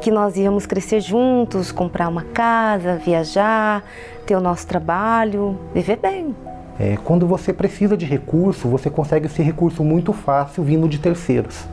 [0.00, 3.82] que nós íamos crescer juntos, comprar uma casa, viajar,
[4.24, 6.34] ter o nosso trabalho, viver bem.
[6.78, 11.64] É, quando você precisa de recurso, você consegue esse recurso muito fácil vindo de terceiros.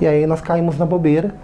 [0.00, 1.34] E aí nós caímos na bobeira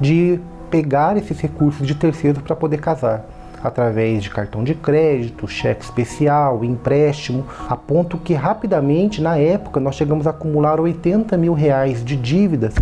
[0.00, 0.38] de
[0.70, 3.24] pegar esses recursos de terceiros para poder casar
[3.62, 9.94] através de cartão de crédito, cheque especial, empréstimo, a ponto que rapidamente, na época, nós
[9.94, 12.74] chegamos a acumular 80 mil reais de dívidas.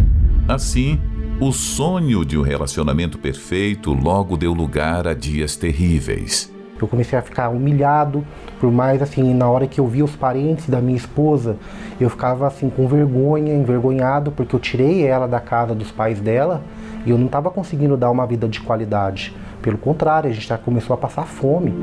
[0.48, 0.98] Assim,
[1.38, 6.50] o sonho de um relacionamento perfeito logo deu lugar a dias terríveis.
[6.82, 8.24] Eu comecei a ficar humilhado,
[8.58, 11.56] por mais assim, na hora que eu via os parentes da minha esposa,
[12.00, 16.62] eu ficava assim com vergonha, envergonhado, porque eu tirei ela da casa dos pais dela
[17.04, 19.34] e eu não estava conseguindo dar uma vida de qualidade.
[19.62, 21.74] Pelo contrário, a gente já começou a passar fome.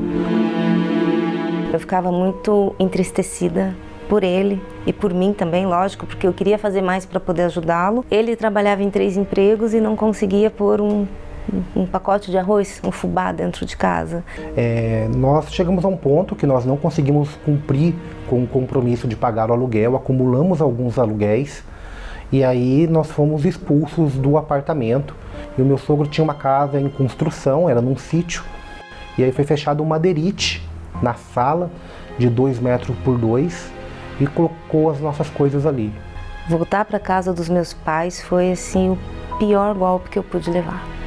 [1.72, 3.74] Eu ficava muito entristecida
[4.08, 8.04] por ele e por mim também, lógico, porque eu queria fazer mais para poder ajudá-lo.
[8.10, 11.06] Ele trabalhava em três empregos e não conseguia pôr um
[11.74, 14.24] um pacote de arroz, um fubá dentro de casa.
[14.56, 17.94] É, nós chegamos a um ponto que nós não conseguimos cumprir
[18.28, 21.64] com o compromisso de pagar o aluguel, acumulamos alguns aluguéis
[22.30, 25.14] e aí nós fomos expulsos do apartamento.
[25.56, 28.44] E o meu sogro tinha uma casa em construção, era num sítio,
[29.16, 30.66] e aí foi fechado um madeirite
[31.02, 31.70] na sala
[32.18, 33.72] de dois metros por dois
[34.20, 35.92] e colocou as nossas coisas ali.
[36.48, 38.98] Voltar para casa dos meus pais foi assim o
[39.38, 40.97] pior golpe que eu pude levar.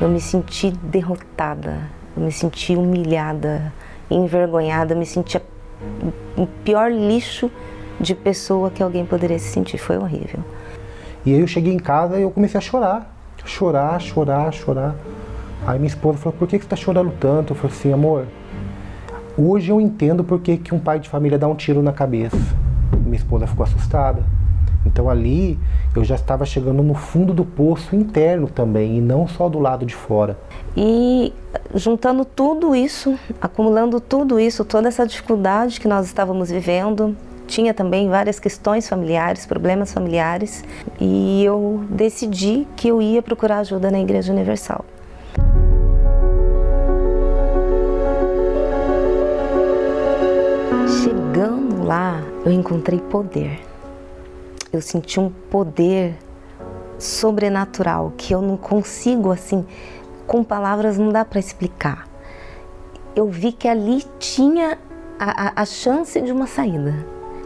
[0.00, 1.82] Eu me senti derrotada,
[2.16, 3.70] eu me senti humilhada,
[4.10, 5.38] envergonhada, eu me senti
[6.36, 7.50] o pior lixo
[8.00, 9.76] de pessoa que alguém poderia se sentir.
[9.76, 10.40] Foi horrível.
[11.26, 14.96] E aí eu cheguei em casa e eu comecei a chorar, chorar, chorar, chorar.
[15.66, 17.52] Aí minha esposa falou: Por que, que você está chorando tanto?
[17.52, 18.26] Eu falei assim: Amor,
[19.36, 22.38] hoje eu entendo por que, que um pai de família dá um tiro na cabeça.
[23.04, 24.22] Minha esposa ficou assustada.
[24.84, 25.58] Então ali
[25.94, 29.84] eu já estava chegando no fundo do poço interno também, e não só do lado
[29.84, 30.38] de fora.
[30.76, 31.32] E
[31.74, 37.16] juntando tudo isso, acumulando tudo isso, toda essa dificuldade que nós estávamos vivendo,
[37.46, 40.64] tinha também várias questões familiares, problemas familiares,
[41.00, 44.84] e eu decidi que eu ia procurar ajuda na Igreja Universal.
[51.02, 53.69] Chegando lá, eu encontrei poder
[54.72, 56.16] eu senti um poder
[56.98, 59.66] sobrenatural que eu não consigo assim,
[60.26, 62.06] com palavras não dá para explicar.
[63.16, 64.78] Eu vi que ali tinha
[65.18, 66.94] a, a, a, chance de uma saída.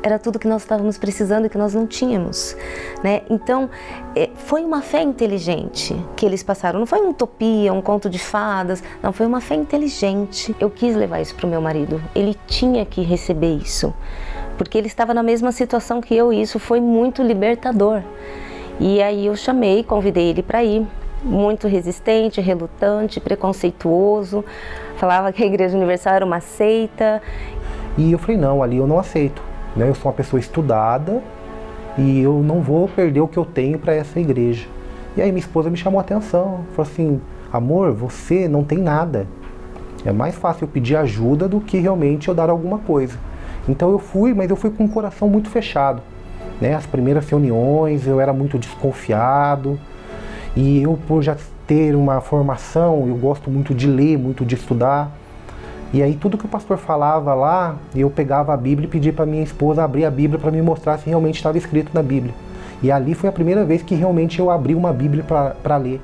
[0.02, 2.54] Era tudo que nós estávamos precisando e que nós não tínhamos,
[3.02, 3.22] né?
[3.30, 3.70] Então,
[4.14, 6.78] é, foi uma fé inteligente que eles passaram.
[6.78, 8.82] Não foi uma utopia, um conto de fadas.
[9.02, 10.54] Não, foi uma fé inteligente.
[10.60, 12.02] Eu quis levar isso para o meu marido.
[12.14, 13.94] Ele tinha que receber isso
[14.56, 18.02] porque ele estava na mesma situação que eu e isso foi muito libertador.
[18.80, 20.86] E aí eu chamei, convidei ele para ir,
[21.22, 24.44] muito resistente, relutante, preconceituoso,
[24.96, 27.22] falava que a Igreja Universal era uma seita.
[27.96, 29.42] E eu falei: não, ali eu não aceito.
[29.74, 29.88] Né?
[29.88, 31.22] Eu sou uma pessoa estudada
[31.96, 34.66] e eu não vou perder o que eu tenho para essa igreja.
[35.16, 37.20] E aí minha esposa me chamou a atenção, falou assim:
[37.52, 39.26] amor, você não tem nada.
[40.04, 43.18] É mais fácil eu pedir ajuda do que realmente eu dar alguma coisa.
[43.68, 46.02] Então eu fui, mas eu fui com o coração muito fechado.
[46.60, 46.74] Né?
[46.74, 49.78] As primeiras reuniões eu era muito desconfiado
[50.56, 55.10] e eu por já ter uma formação, eu gosto muito de ler, muito de estudar.
[55.92, 59.24] E aí tudo que o pastor falava lá, eu pegava a Bíblia e pedia para
[59.24, 62.34] minha esposa abrir a Bíblia para me mostrar se realmente estava escrito na Bíblia.
[62.82, 66.00] E ali foi a primeira vez que realmente eu abri uma Bíblia para ler.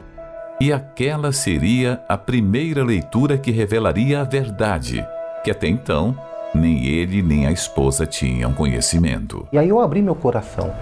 [0.61, 5.07] E aquela seria a primeira leitura que revelaria a verdade,
[5.43, 6.15] que até então
[6.55, 9.47] nem ele nem a esposa tinham conhecimento.
[9.53, 10.73] E aí eu abri meu coração,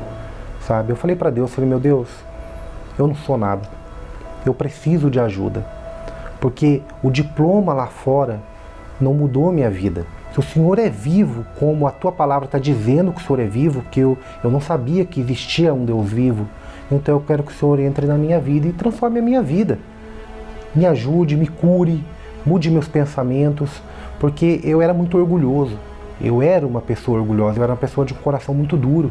[0.61, 0.91] sabe?
[0.91, 2.09] Eu falei para Deus, falei, meu Deus,
[2.99, 3.69] eu não sou nada.
[4.45, 5.65] Eu preciso de ajuda.
[6.41, 8.41] Porque o diploma lá fora
[9.01, 10.07] não mudou minha vida.
[10.33, 13.47] Se o Senhor é vivo, como a tua palavra está dizendo que o Senhor é
[13.47, 16.47] vivo, que eu, eu não sabia que existia um Deus vivo,
[16.91, 19.79] então eu quero que o Senhor entre na minha vida e transforme a minha vida.
[20.75, 22.05] Me ajude, me cure,
[22.45, 23.83] mude meus pensamentos,
[24.19, 25.77] porque eu era muito orgulhoso.
[26.21, 29.11] Eu era uma pessoa orgulhosa, eu era uma pessoa de um coração muito duro.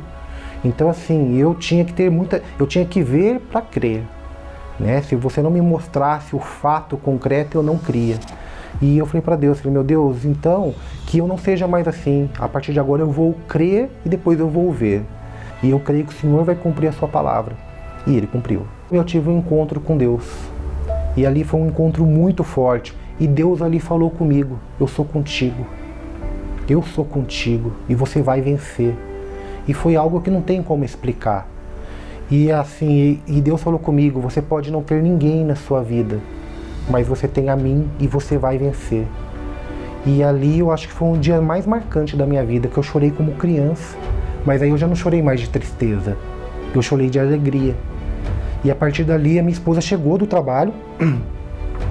[0.64, 4.04] Então assim, eu tinha que ter muita, eu tinha que ver para crer,
[4.80, 5.02] né?
[5.02, 8.20] Se você não me mostrasse o fato concreto, eu não cria.
[8.82, 10.74] E eu falei para Deus, falei, meu Deus, então
[11.08, 12.30] que eu não seja mais assim.
[12.38, 15.04] A partir de agora eu vou crer e depois eu vou ver.
[15.64, 17.56] E eu creio que o Senhor vai cumprir a sua palavra.
[18.06, 18.68] E ele cumpriu.
[18.92, 20.24] Eu tive um encontro com Deus.
[21.16, 22.96] E ali foi um encontro muito forte.
[23.20, 25.66] E Deus ali falou comigo: Eu sou contigo.
[26.70, 27.74] Eu sou contigo.
[27.90, 28.94] E você vai vencer.
[29.68, 31.48] E foi algo que não tem como explicar.
[32.30, 36.20] E assim, e Deus falou comigo: Você pode não ter ninguém na sua vida,
[36.90, 39.06] mas você tem a mim e você vai vencer.
[40.06, 42.84] E ali eu acho que foi um dia mais marcante da minha vida, que eu
[42.84, 43.98] chorei como criança.
[44.46, 46.18] Mas aí eu já não chorei mais de tristeza,
[46.74, 47.76] eu chorei de alegria.
[48.64, 50.74] E a partir dali a minha esposa chegou do trabalho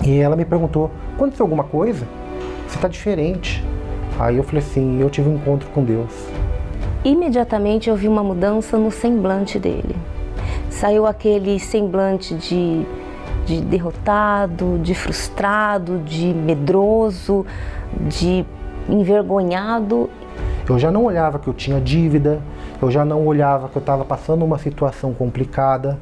[0.07, 2.07] e ela me perguntou: aconteceu alguma coisa?
[2.69, 3.65] Você está diferente.
[4.19, 6.13] Aí eu falei assim: eu tive um encontro com Deus.
[7.05, 9.97] Imediatamente eu vi uma mudança no semblante dele.
[10.71, 12.87] Saiu aquele semblante de,
[13.45, 17.45] de derrotado, de frustrado, de medroso,
[18.01, 18.45] de
[18.89, 20.09] envergonhado.
[20.69, 22.41] Eu já não olhava que eu tinha dívida,
[22.81, 25.99] eu já não olhava que eu estava passando uma situação complicada,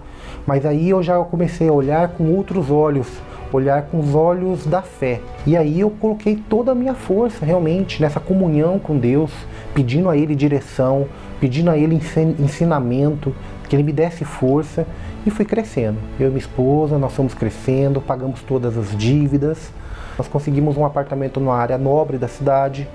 [0.47, 3.07] mas aí eu já comecei a olhar com outros olhos,
[3.55, 5.21] olhar com os olhos da fé.
[5.47, 9.31] E aí eu coloquei toda a minha força realmente nessa comunhão com Deus,
[9.73, 11.07] pedindo a Ele direção,
[11.41, 12.01] pedindo a Ele
[12.39, 13.35] ensinamento,
[13.69, 14.87] que Ele me desse força
[15.25, 15.99] e fui crescendo.
[16.19, 19.73] Eu e minha esposa, nós fomos crescendo, pagamos todas as dívidas.
[20.19, 22.89] Nós conseguimos um apartamento numa área nobre da cidade,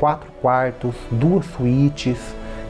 [0.00, 2.18] quatro quartos, duas suítes,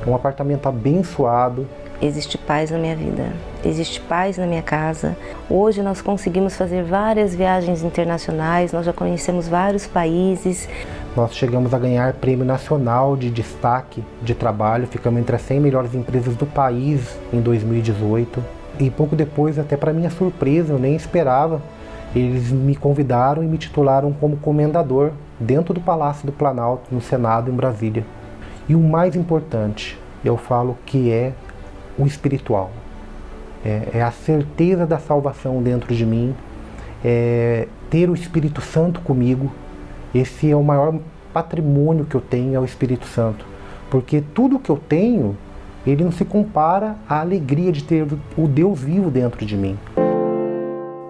[0.07, 1.67] um apartamento abençoado.
[2.03, 3.31] Existe paz na minha vida,
[3.63, 5.15] existe paz na minha casa.
[5.51, 10.67] Hoje nós conseguimos fazer várias viagens internacionais, nós já conhecemos vários países.
[11.15, 15.95] Nós chegamos a ganhar prêmio nacional de destaque de trabalho, ficamos entre as 100 melhores
[15.95, 18.43] empresas do país em 2018.
[18.79, 21.61] E pouco depois, até para minha surpresa, eu nem esperava,
[22.17, 27.51] eles me convidaram e me titularam como comendador dentro do Palácio do Planalto, no Senado,
[27.51, 28.07] em Brasília.
[28.67, 31.35] E o mais importante, eu falo que é
[32.03, 32.71] o espiritual.
[33.65, 36.35] É, é a certeza da salvação dentro de mim,
[37.05, 39.53] é ter o Espírito Santo comigo.
[40.15, 40.99] Esse é o maior
[41.33, 43.45] patrimônio que eu tenho, é o Espírito Santo.
[43.91, 45.37] Porque tudo que eu tenho,
[45.87, 49.79] ele não se compara à alegria de ter o Deus vivo dentro de mim.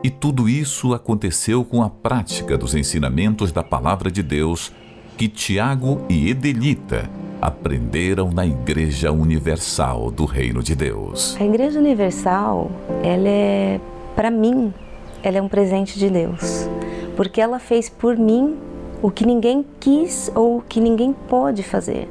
[0.03, 4.72] E tudo isso aconteceu com a prática dos ensinamentos da Palavra de Deus
[5.18, 11.36] que Tiago e Edelita aprenderam na Igreja Universal do Reino de Deus.
[11.41, 12.70] A Igreja Universal,
[13.03, 13.80] ela é,
[14.14, 14.74] para mim,
[15.22, 16.68] ela é um presente de Deus,
[17.16, 18.59] porque ela fez por mim
[19.03, 22.09] o que ninguém quis ou o que ninguém pode fazer.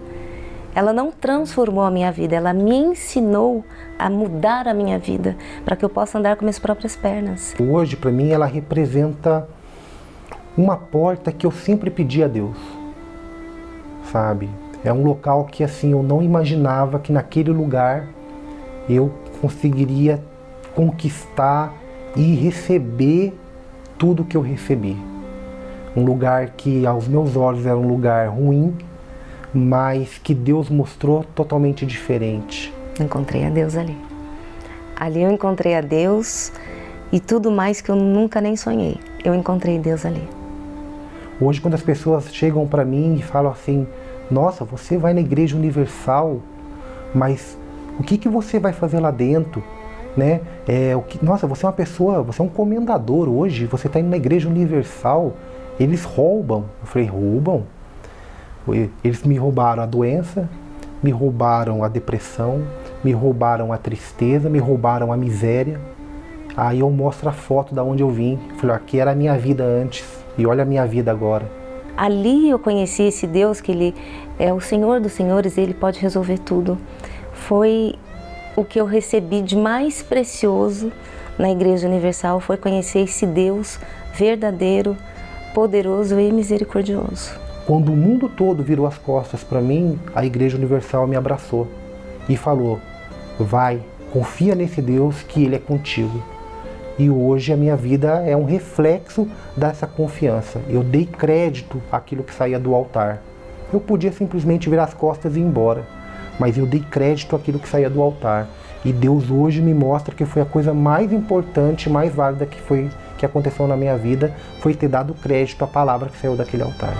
[0.73, 3.63] Ela não transformou a minha vida, ela me ensinou
[3.97, 7.55] a mudar a minha vida para que eu possa andar com minhas próprias pernas.
[7.59, 9.47] Hoje, para mim, ela representa
[10.57, 12.57] uma porta que eu sempre pedi a Deus,
[14.11, 14.49] sabe?
[14.84, 18.07] É um local que assim eu não imaginava que naquele lugar
[18.89, 19.11] eu
[19.41, 20.21] conseguiria
[20.73, 21.73] conquistar
[22.15, 23.34] e receber
[23.97, 24.97] tudo que eu recebi.
[25.95, 28.75] Um lugar que aos meus olhos era um lugar ruim,
[29.53, 32.73] mas que Deus mostrou totalmente diferente.
[32.99, 33.97] Encontrei a Deus ali.
[34.95, 36.51] Ali eu encontrei a Deus
[37.11, 38.97] e tudo mais que eu nunca nem sonhei.
[39.23, 40.27] Eu encontrei Deus ali.
[41.41, 43.88] Hoje, quando as pessoas chegam para mim e falam assim:
[44.30, 46.39] Nossa, você vai na Igreja Universal,
[47.13, 47.57] mas
[47.99, 49.63] o que, que você vai fazer lá dentro?
[50.15, 50.41] Né?
[50.67, 53.99] É, o que, nossa, você é uma pessoa, você é um comendador hoje, você está
[53.99, 55.34] indo na Igreja Universal,
[55.80, 56.65] eles roubam.
[56.82, 57.63] Eu falei: Roubam?
[59.03, 60.47] Eles me roubaram a doença,
[61.01, 62.61] me roubaram a depressão,
[63.03, 65.80] me roubaram a tristeza, me roubaram a miséria.
[66.55, 68.38] Aí eu mostro a foto da onde eu vim.
[68.57, 70.05] Falei, aqui era a minha vida antes
[70.38, 71.59] e olha a minha vida agora.
[71.99, 73.93] Ali eu conheci esse Deus que ele
[74.39, 76.77] é o Senhor dos Senhores, e ele pode resolver tudo.
[77.33, 77.95] Foi
[78.55, 80.93] o que eu recebi de mais precioso
[81.37, 83.79] na Igreja Universal foi conhecer esse Deus
[84.13, 84.95] verdadeiro,
[85.53, 87.31] poderoso e misericordioso.
[87.65, 91.67] Quando o mundo todo virou as costas para mim, a Igreja Universal me abraçou
[92.29, 92.79] e falou:
[93.37, 93.81] Vai,
[94.11, 96.23] confia nesse Deus que Ele é contigo.
[96.99, 99.25] E hoje a minha vida é um reflexo
[99.55, 100.59] dessa confiança.
[100.67, 103.21] Eu dei crédito àquilo que saía do altar.
[103.71, 105.87] Eu podia simplesmente virar as costas e ir embora,
[106.37, 108.49] mas eu dei crédito àquilo que saía do altar.
[108.83, 112.89] E Deus hoje me mostra que foi a coisa mais importante, mais válida que foi
[113.17, 116.93] que aconteceu na minha vida, foi ter dado crédito à palavra que saiu daquele altar.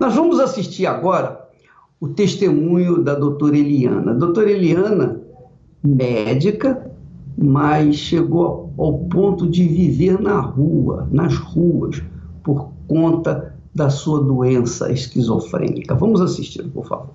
[0.00, 1.47] Nós vamos assistir agora
[2.00, 4.12] o testemunho da doutora Eliana.
[4.12, 5.20] A doutora Eliana,
[5.82, 6.90] médica,
[7.36, 12.02] mas chegou ao ponto de viver na rua, nas ruas,
[12.42, 15.94] por conta da sua doença esquizofrênica.
[15.94, 17.10] Vamos assistir, por favor.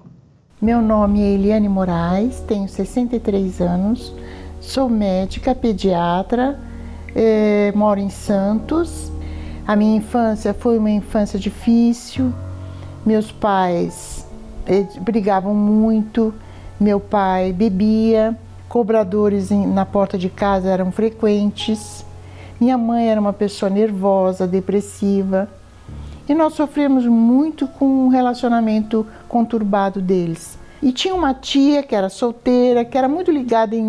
[0.62, 4.14] Meu nome é Eliane Moraes, tenho 63 anos,
[4.62, 6.58] sou médica, pediatra,
[7.14, 9.12] eh, moro em Santos.
[9.68, 12.32] A minha infância foi uma infância difícil.
[13.06, 14.23] Meus pais
[14.68, 16.34] eh, brigavam muito.
[16.80, 18.38] Meu pai bebia,
[18.68, 22.06] cobradores na porta de casa eram frequentes.
[22.60, 25.50] Minha mãe era uma pessoa nervosa, depressiva.
[26.28, 30.58] E nós sofremos muito com o relacionamento conturbado deles.
[30.82, 33.86] E tinha uma tia que era solteira, que era muito ligada em,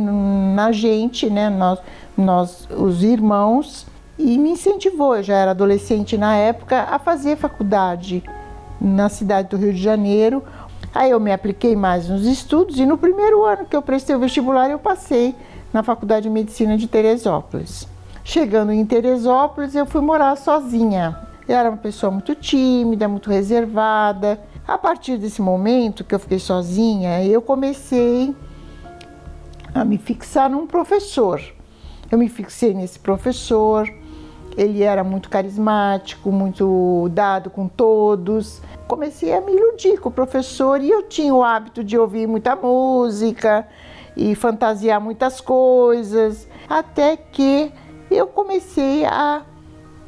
[0.55, 1.79] na gente, né, nós,
[2.17, 8.23] nós, os irmãos, e me incentivou, eu já era adolescente na época, a fazer faculdade
[8.81, 10.43] na cidade do Rio de Janeiro.
[10.95, 14.21] Aí eu me apliquei mais nos estudos e no primeiro ano que eu prestei o
[14.21, 15.35] vestibular eu passei
[15.73, 17.89] na Faculdade de Medicina de Teresópolis.
[18.23, 21.19] Chegando em Teresópolis, eu fui morar sozinha.
[21.49, 24.41] Eu era uma pessoa muito tímida, muito reservada.
[24.67, 28.35] A partir desse momento que eu fiquei sozinha, eu comecei
[29.75, 31.43] a me fixar num professor.
[32.09, 33.93] Eu me fixei nesse professor.
[34.57, 38.63] Ele era muito carismático, muito dado com todos.
[38.87, 42.55] Comecei a me iludir com o professor e eu tinha o hábito de ouvir muita
[42.55, 43.67] música
[44.17, 47.73] e fantasiar muitas coisas, até que
[48.11, 49.43] eu comecei a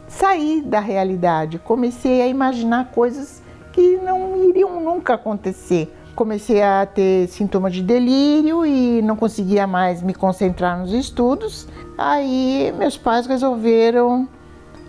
[0.06, 5.92] sair da realidade, comecei a imaginar coisas que não iriam nunca acontecer.
[6.14, 11.68] Comecei a ter sintomas de delírio e não conseguia mais me concentrar nos estudos.
[11.98, 14.26] Aí meus pais resolveram,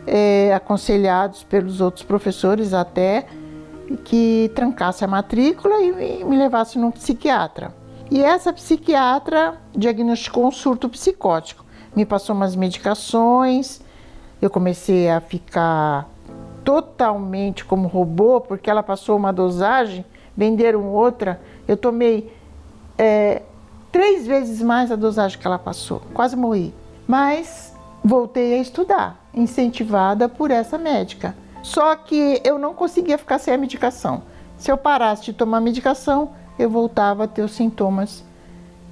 [0.05, 3.27] é, aconselhados pelos outros professores até,
[4.03, 7.73] que trancasse a matrícula e me levasse num psiquiatra.
[8.09, 11.67] E essa psiquiatra diagnosticou um surto psicótico
[11.97, 13.81] me passou umas medicações,
[14.39, 16.07] eu comecei a ficar
[16.63, 22.31] totalmente como robô, porque ela passou uma dosagem, venderam outra, eu tomei
[22.99, 23.41] é,
[23.91, 26.71] três vezes mais a dosagem que ela passou, quase morri.
[27.07, 31.35] Mas voltei a estudar, incentivada por essa médica.
[31.67, 34.23] Só que eu não conseguia ficar sem a medicação.
[34.57, 38.23] Se eu parasse de tomar medicação, eu voltava a ter os sintomas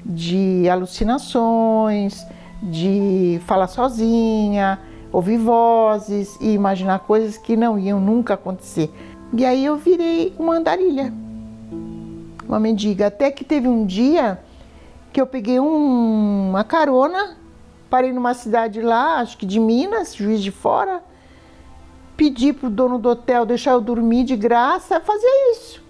[0.05, 2.28] de alucinações,
[2.61, 4.78] de falar sozinha,
[5.09, 8.93] ouvir vozes e imaginar coisas que não iam nunca acontecer.
[9.32, 11.13] E aí eu virei uma andarilha,
[12.45, 13.07] uma mendiga.
[13.07, 14.38] Até que teve um dia
[15.13, 17.38] que eu peguei um, uma carona,
[17.89, 21.01] parei numa cidade lá, acho que de Minas, Juiz de Fora,
[22.16, 25.84] pedi pro dono do hotel deixar eu dormir de graça, fazia isso.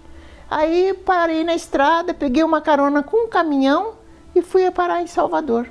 [0.50, 3.94] Aí parei na estrada, peguei uma carona com um caminhão
[4.34, 5.70] e fui parar em Salvador.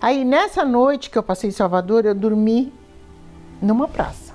[0.00, 2.72] Aí nessa noite que eu passei em Salvador, eu dormi
[3.60, 4.34] numa praça.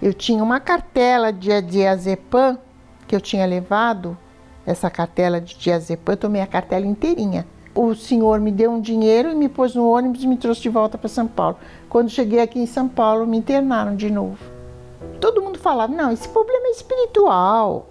[0.00, 2.58] Eu tinha uma cartela de diazepam
[3.06, 4.16] que eu tinha levado,
[4.66, 7.46] essa cartela de diazepam, eu tomei a cartela inteirinha.
[7.74, 10.68] O senhor me deu um dinheiro e me pôs no ônibus e me trouxe de
[10.68, 11.56] volta para São Paulo.
[11.88, 14.38] Quando cheguei aqui em São Paulo, me internaram de novo.
[15.20, 17.88] Todo mundo falava: não, esse problema é espiritual.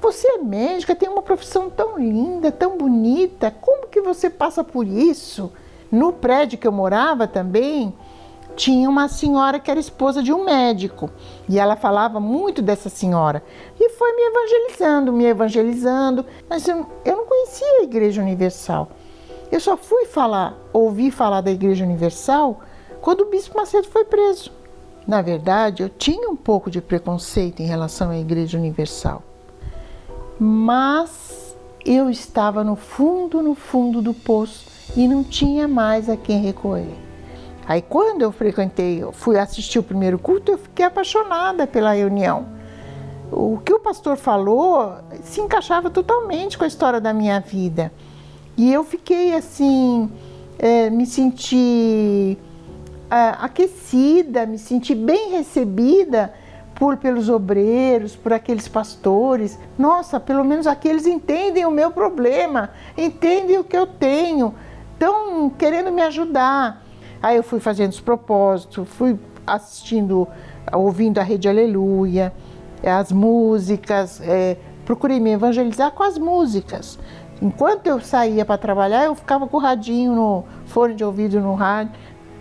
[0.00, 4.84] Você é médica, tem uma profissão tão linda, tão bonita, como que você passa por
[4.84, 5.52] isso?
[5.92, 7.94] No prédio que eu morava também,
[8.56, 11.08] tinha uma senhora que era esposa de um médico
[11.48, 13.42] e ela falava muito dessa senhora
[13.78, 18.88] e foi me evangelizando, me evangelizando, mas eu, eu não conhecia a Igreja Universal.
[19.52, 22.60] Eu só fui falar, ouvir falar da Igreja Universal
[23.00, 24.50] quando o Bispo Macedo foi preso.
[25.06, 29.22] Na verdade, eu tinha um pouco de preconceito em relação à Igreja Universal
[30.44, 36.40] mas eu estava no fundo, no fundo do poço e não tinha mais a quem
[36.40, 36.96] recorrer.
[37.64, 42.46] Aí quando eu frequentei, eu fui assistir o primeiro culto, eu fiquei apaixonada pela reunião.
[43.30, 47.92] O que o pastor falou se encaixava totalmente com a história da minha vida.
[48.56, 50.10] E eu fiquei assim,
[50.58, 52.38] é, me senti
[53.10, 56.32] é, aquecida, me senti bem recebida
[56.74, 59.58] por pelos obreiros, por aqueles pastores.
[59.78, 64.54] Nossa, pelo menos aqueles entendem o meu problema, entendem o que eu tenho,
[64.92, 66.82] estão querendo me ajudar.
[67.22, 70.26] Aí eu fui fazendo os propósitos, fui assistindo,
[70.72, 72.32] ouvindo a Rede Aleluia,
[72.84, 76.98] as músicas, é, procurei me evangelizar com as músicas.
[77.42, 81.54] Enquanto eu saía para trabalhar, eu ficava com o radinho no fone de ouvido no
[81.54, 81.92] rádio.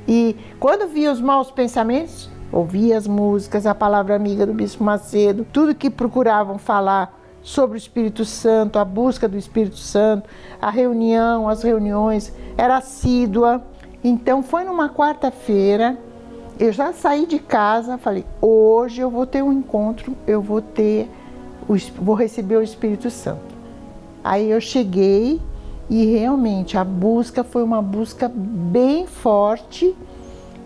[0.07, 5.43] E quando via os maus pensamentos, ouvia as músicas, a palavra amiga do Bispo Macedo,
[5.51, 10.29] tudo que procuravam falar sobre o Espírito Santo, a busca do Espírito Santo,
[10.61, 13.59] a reunião, as reuniões, era assídua.
[14.03, 15.97] Então foi numa quarta-feira,
[16.59, 21.09] eu já saí de casa, falei, hoje eu vou ter um encontro, eu vou ter,
[21.99, 23.50] vou receber o Espírito Santo.
[24.23, 25.41] Aí eu cheguei
[25.89, 29.95] e realmente a busca foi uma busca bem forte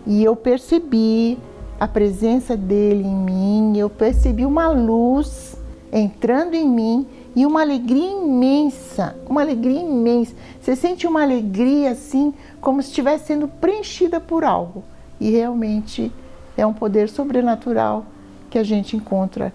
[0.06, 1.38] e eu percebi
[1.80, 5.56] a presença dele em mim, eu percebi uma luz
[5.92, 10.34] entrando em mim e uma alegria imensa, uma alegria imensa.
[10.62, 14.84] Você sente uma alegria assim, como se estivesse sendo preenchida por algo.
[15.20, 16.12] E realmente
[16.58, 18.06] é um poder sobrenatural
[18.50, 19.54] que a gente encontra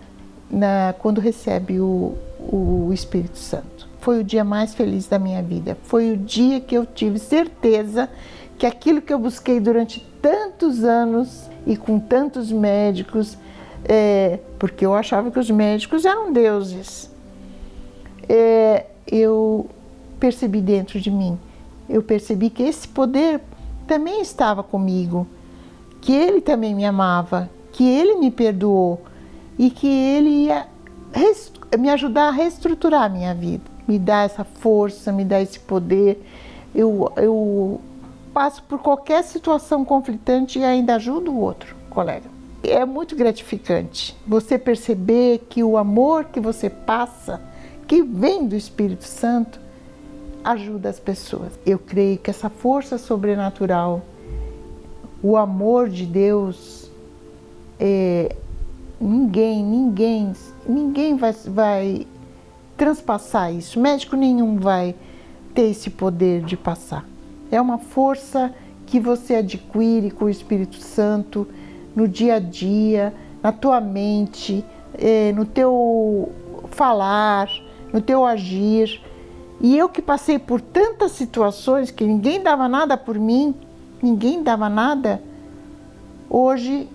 [0.51, 3.80] na, quando recebe o, o Espírito Santo.
[4.01, 5.77] Foi o dia mais feliz da minha vida.
[5.83, 8.09] Foi o dia que eu tive certeza
[8.59, 13.39] que aquilo que eu busquei durante tantos anos e com tantos médicos,
[13.85, 17.11] é, porque eu achava que os médicos eram deuses,
[18.29, 19.67] é, eu
[20.19, 21.39] percebi dentro de mim,
[21.89, 23.41] eu percebi que esse poder
[23.87, 25.27] também estava comigo,
[26.01, 29.01] que ele também me amava, que ele me perdoou
[29.59, 30.67] e que ele ia
[31.79, 36.23] me ajudar a reestruturar a minha vida, me dar essa força, me dar esse poder.
[36.75, 37.81] Eu, eu
[38.33, 42.29] passo por qualquer situação conflitante e ainda ajudo o outro colega.
[42.63, 47.41] É muito gratificante você perceber que o amor que você passa,
[47.87, 49.59] que vem do Espírito Santo,
[50.45, 51.53] ajuda as pessoas.
[51.65, 54.03] Eu creio que essa força sobrenatural,
[55.23, 56.91] o amor de Deus,
[57.79, 58.35] é,
[59.01, 60.33] ninguém, ninguém,
[60.67, 62.07] ninguém vai, vai
[62.81, 63.79] transpassar isso.
[63.79, 64.95] Médico nenhum vai
[65.55, 67.05] ter esse poder de passar.
[67.51, 68.55] É uma força
[68.87, 71.47] que você adquire com o Espírito Santo
[71.95, 73.13] no dia a dia,
[73.43, 74.65] na tua mente,
[74.95, 76.33] eh, no teu
[76.71, 77.51] falar,
[77.93, 79.03] no teu agir.
[79.61, 83.55] E eu que passei por tantas situações que ninguém dava nada por mim,
[84.03, 85.23] ninguém dava nada,
[86.31, 86.89] hoje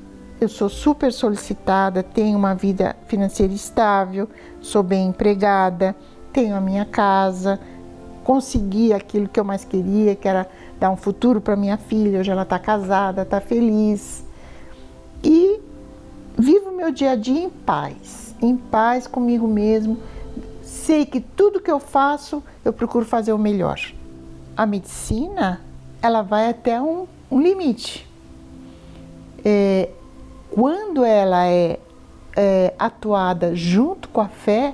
[0.45, 4.29] eu sou super solicitada, tenho uma vida financeira estável,
[4.61, 5.95] sou bem empregada,
[6.31, 7.59] tenho a minha casa,
[8.23, 10.47] consegui aquilo que eu mais queria, que era
[10.79, 12.19] dar um futuro para minha filha.
[12.19, 14.23] Hoje ela está casada, está feliz.
[15.23, 15.59] E
[16.37, 19.97] vivo meu dia a dia em paz, em paz comigo mesmo.
[20.61, 23.79] Sei que tudo que eu faço, eu procuro fazer o melhor.
[24.55, 25.59] A medicina,
[26.03, 28.07] ela vai até um, um limite.
[29.43, 29.89] É,
[30.55, 31.79] quando ela é,
[32.35, 34.73] é atuada junto com a fé,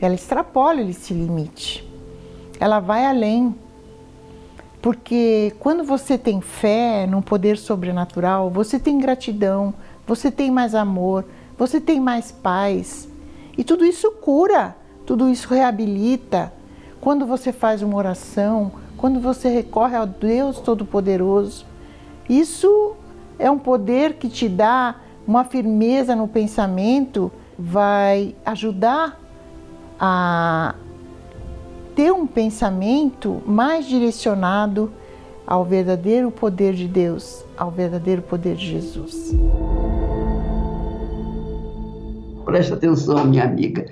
[0.00, 1.94] ela extrapola esse limite
[2.64, 3.54] ela vai além.
[4.80, 9.72] Porque quando você tem fé num poder sobrenatural, você tem gratidão,
[10.06, 11.24] você tem mais amor,
[11.56, 13.08] você tem mais paz.
[13.56, 16.52] E tudo isso cura, tudo isso reabilita.
[17.00, 21.66] Quando você faz uma oração, quando você recorre ao Deus Todo-Poderoso,
[22.28, 22.94] isso
[23.38, 24.96] é um poder que te dá
[25.26, 29.18] uma firmeza no pensamento, vai ajudar
[29.98, 30.74] a,
[31.94, 34.92] ter um pensamento mais direcionado
[35.46, 39.34] ao verdadeiro poder de Deus, ao verdadeiro poder de Jesus.
[42.44, 43.86] Preste atenção, minha amiga.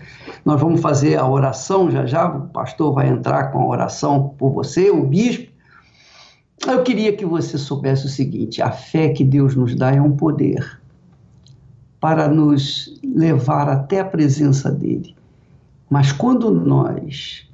[0.44, 4.50] Nós vamos fazer a oração já já, o pastor vai entrar com a oração por
[4.50, 5.50] você, o bispo.
[6.66, 10.16] Eu queria que você soubesse o seguinte: a fé que Deus nos dá é um
[10.16, 10.81] poder
[12.03, 15.14] para nos levar até a presença dele.
[15.88, 17.48] Mas quando nós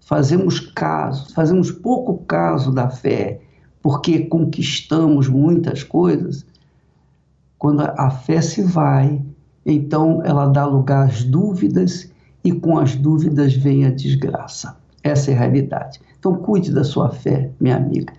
[0.00, 3.42] fazemos caso, fazemos pouco caso da fé,
[3.82, 6.46] porque conquistamos muitas coisas,
[7.58, 9.20] quando a fé se vai,
[9.66, 12.10] então ela dá lugar às dúvidas
[12.42, 14.74] e com as dúvidas vem a desgraça.
[15.04, 16.00] Essa é a realidade.
[16.18, 18.14] Então cuide da sua fé, minha amiga.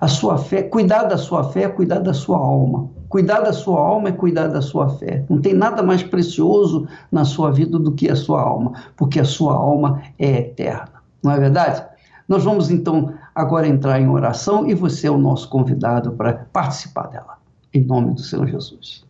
[0.00, 2.88] A sua fé, cuidar da sua fé é cuidar da sua alma.
[3.12, 5.24] Cuidar da sua alma é cuidar da sua fé.
[5.28, 9.24] Não tem nada mais precioso na sua vida do que a sua alma, porque a
[9.24, 11.84] sua alma é eterna não é verdade?
[12.28, 17.08] Nós vamos então agora entrar em oração e você é o nosso convidado para participar
[17.08, 17.38] dela.
[17.72, 19.04] Em nome do Senhor Jesus.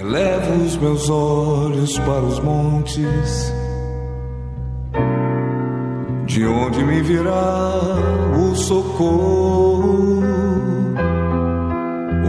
[0.00, 3.52] Elevo os meus olhos para os montes,
[6.26, 7.74] de onde me virá
[8.36, 10.21] o socorro.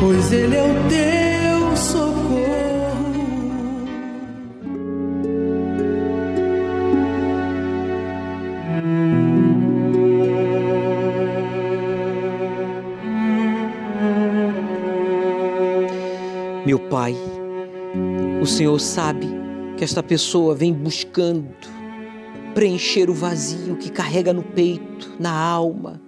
[0.00, 2.38] Pois Ele é o teu socorro.
[16.64, 17.14] Meu Pai,
[18.42, 19.26] o Senhor sabe
[19.76, 21.48] que esta pessoa vem buscando
[22.54, 26.00] preencher o vazio que carrega no peito, na alma,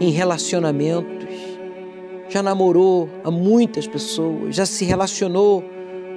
[0.00, 1.15] em relacionamentos.
[2.36, 5.64] Já namorou a muitas pessoas, já se relacionou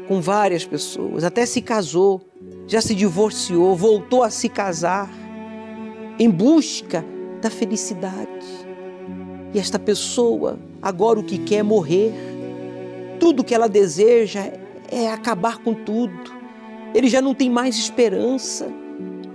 [0.06, 2.20] com várias pessoas, até se casou,
[2.68, 5.10] já se divorciou, voltou a se casar
[6.20, 7.06] em busca
[7.42, 8.46] da felicidade.
[9.54, 12.12] E esta pessoa agora o que quer é morrer
[13.18, 14.52] tudo que ela deseja
[14.92, 16.34] é acabar com tudo.
[16.94, 18.68] Ele já não tem mais esperança.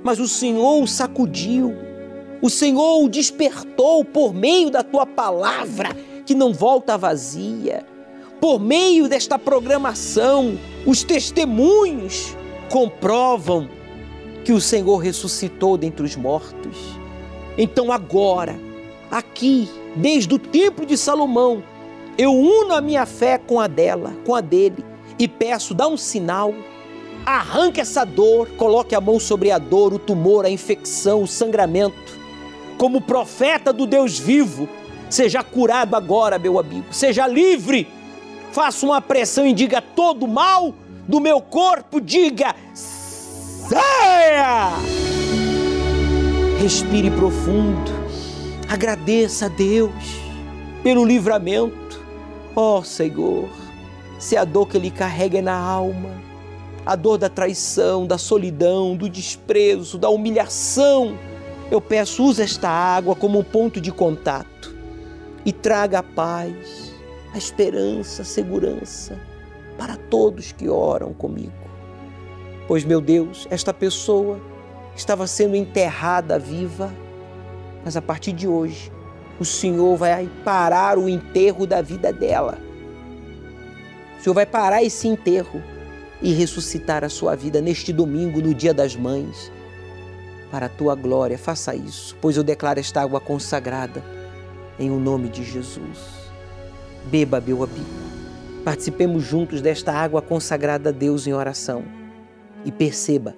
[0.02, 1.72] Mas o Senhor o sacudiu.
[2.42, 7.84] O Senhor o despertou por meio da tua palavra, que não volta vazia.
[8.40, 12.36] Por meio desta programação, os testemunhos
[12.70, 13.68] comprovam
[14.44, 16.76] que o Senhor ressuscitou dentre os mortos.
[17.56, 18.58] Então, agora,
[19.10, 21.62] aqui, desde o templo de Salomão,
[22.18, 24.84] eu uno a minha fé com a dela, com a dele,
[25.18, 26.52] e peço, dá um sinal,
[27.24, 32.18] arranque essa dor, coloque a mão sobre a dor, o tumor, a infecção, o sangramento.
[32.76, 34.68] Como profeta do Deus vivo,
[35.14, 37.86] seja curado agora, meu amigo, seja livre.
[38.52, 40.74] Faça uma pressão e diga todo mal
[41.08, 44.70] do meu corpo, diga saia!
[46.60, 47.90] Respire profundo,
[48.68, 49.92] agradeça a Deus
[50.82, 51.84] pelo livramento
[52.56, 53.48] Ó oh, Senhor,
[54.16, 56.10] se a dor que Ele carrega é na alma,
[56.86, 61.18] a dor da traição, da solidão, do desprezo, da humilhação,
[61.68, 64.53] eu peço, usa esta água como um ponto de contato
[65.44, 66.92] e traga a paz,
[67.32, 69.18] a esperança, a segurança
[69.76, 71.52] para todos que oram comigo.
[72.66, 74.40] Pois, meu Deus, esta pessoa
[74.96, 76.92] estava sendo enterrada viva,
[77.84, 78.90] mas a partir de hoje
[79.38, 82.58] o Senhor vai parar o enterro da vida dela.
[84.18, 85.62] O Senhor vai parar esse enterro
[86.22, 89.52] e ressuscitar a sua vida neste domingo, no Dia das Mães.
[90.50, 94.02] Para a tua glória, faça isso, pois eu declaro esta água consagrada
[94.78, 96.30] em o nome de Jesus.
[97.10, 98.04] Beba, meu amigo.
[98.64, 101.84] Participemos juntos desta água consagrada a Deus em oração
[102.64, 103.34] e perceba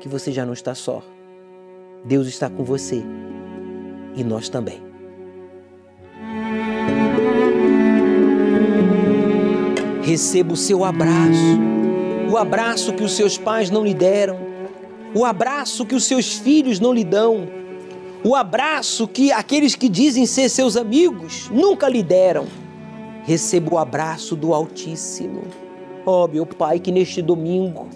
[0.00, 1.02] que você já não está só.
[2.04, 3.02] Deus está com você
[4.14, 4.82] e nós também.
[10.02, 11.58] Receba o seu abraço,
[12.30, 14.36] o abraço que os seus pais não lhe deram,
[15.14, 17.48] o abraço que os seus filhos não lhe dão,
[18.24, 22.46] o abraço que aqueles que dizem ser seus amigos nunca lhe deram.
[23.24, 25.42] Receba o abraço do Altíssimo.
[26.06, 27.88] Ó oh, meu Pai, que neste domingo,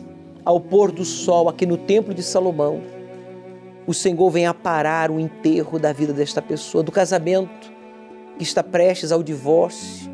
[0.45, 2.83] ao pôr do sol aqui no Templo de Salomão,
[3.87, 7.73] o Senhor venha parar o enterro da vida desta pessoa, do casamento
[8.37, 10.11] que está prestes ao divórcio,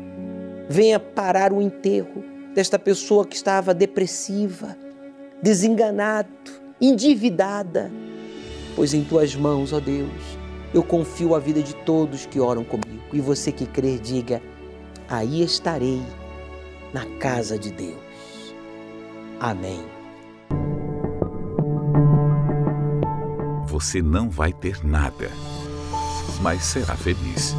[0.69, 4.77] venha parar o enterro desta pessoa que estava depressiva,
[5.41, 6.29] desenganado,
[6.79, 7.91] endividada.
[8.75, 10.09] Pois em tuas mãos, ó Deus,
[10.73, 13.03] eu confio a vida de todos que oram comigo.
[13.11, 14.41] E você que crer, diga:
[15.07, 16.01] aí estarei
[16.93, 18.55] na casa de Deus.
[19.39, 19.83] Amém.
[23.67, 25.29] Você não vai ter nada,
[26.41, 27.55] mas será feliz.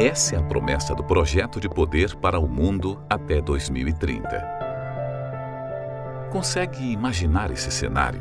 [0.00, 4.57] Essa é a promessa do projeto de poder para o mundo até 2030.
[6.30, 8.20] Consegue imaginar esse cenário?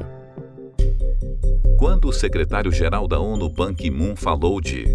[1.78, 4.86] Quando o secretário-geral da ONU Ban Ki-moon falou de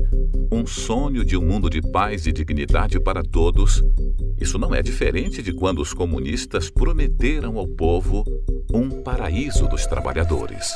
[0.50, 3.82] um sonho de um mundo de paz e dignidade para todos,
[4.40, 8.24] isso não é diferente de quando os comunistas prometeram ao povo
[8.72, 10.72] um paraíso dos trabalhadores.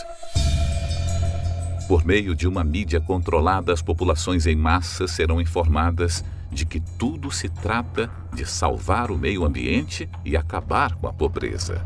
[1.88, 7.30] Por meio de uma mídia controlada, as populações em massa serão informadas de que tudo
[7.30, 11.84] se trata de salvar o meio ambiente e acabar com a pobreza.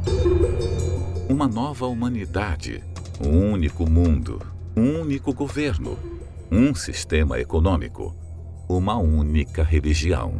[1.28, 2.82] Uma nova humanidade,
[3.24, 4.40] um único mundo,
[4.76, 5.98] um único governo,
[6.50, 8.14] um sistema econômico,
[8.68, 10.34] uma única religião.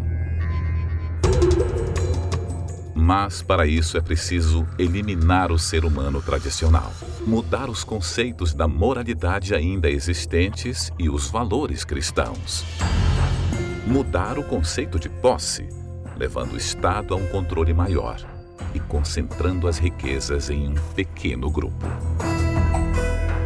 [2.95, 6.93] Mas para isso é preciso eliminar o ser humano tradicional,
[7.27, 12.65] mudar os conceitos da moralidade ainda existentes e os valores cristãos.
[13.91, 15.69] Mudar o conceito de posse,
[16.17, 18.17] levando o Estado a um controle maior
[18.73, 21.87] e concentrando as riquezas em um pequeno grupo.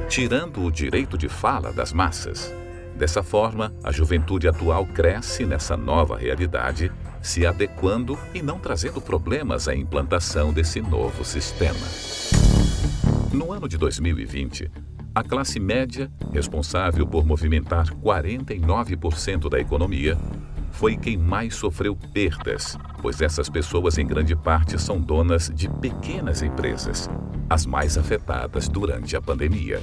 [0.06, 2.52] Tirando o direito de fala das massas,
[2.94, 9.66] Dessa forma, a juventude atual cresce nessa nova realidade, se adequando e não trazendo problemas
[9.66, 11.74] à implantação desse novo sistema.
[13.32, 14.70] No ano de 2020,
[15.14, 20.18] a classe média, responsável por movimentar 49% da economia,
[20.72, 26.42] foi quem mais sofreu perdas, pois essas pessoas em grande parte são donas de pequenas
[26.42, 27.08] empresas,
[27.48, 29.80] as mais afetadas durante a pandemia.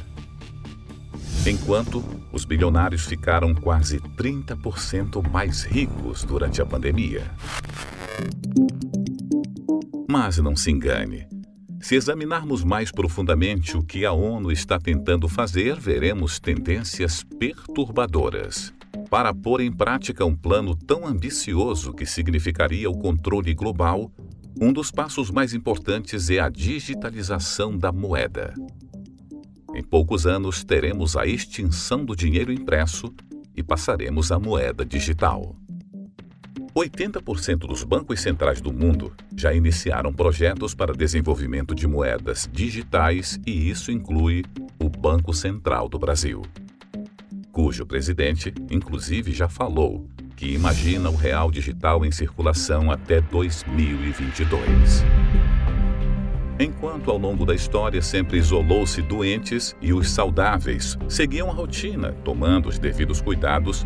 [1.48, 2.04] Enquanto
[2.34, 7.24] os bilionários ficaram quase 30% mais ricos durante a pandemia.
[10.10, 11.31] Mas não se engane.
[11.82, 18.72] Se examinarmos mais profundamente o que a ONU está tentando fazer, veremos tendências perturbadoras.
[19.10, 24.12] Para pôr em prática um plano tão ambicioso que significaria o controle global,
[24.60, 28.54] um dos passos mais importantes é a digitalização da moeda.
[29.74, 33.14] Em poucos anos, teremos a extinção do dinheiro impresso
[33.56, 35.56] e passaremos à moeda digital.
[36.76, 43.70] 80% dos bancos centrais do mundo já iniciaram projetos para desenvolvimento de moedas digitais e
[43.70, 44.44] isso inclui
[44.80, 46.42] o Banco Central do Brasil,
[47.52, 50.08] cujo presidente, inclusive, já falou
[50.38, 55.04] que imagina o real digital em circulação até 2022.
[56.58, 62.70] Enquanto ao longo da história sempre isolou-se doentes e os saudáveis seguiam a rotina, tomando
[62.70, 63.86] os devidos cuidados,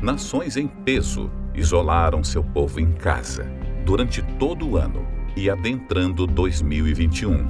[0.00, 3.46] nações em peso isolaram seu povo em casa
[3.84, 7.48] durante todo o ano e adentrando 2021,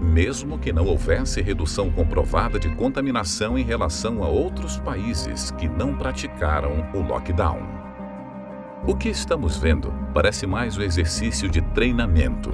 [0.00, 5.96] mesmo que não houvesse redução comprovada de contaminação em relação a outros países que não
[5.96, 7.60] praticaram o lockdown.
[8.86, 12.50] O que estamos vendo parece mais o exercício de treinamento,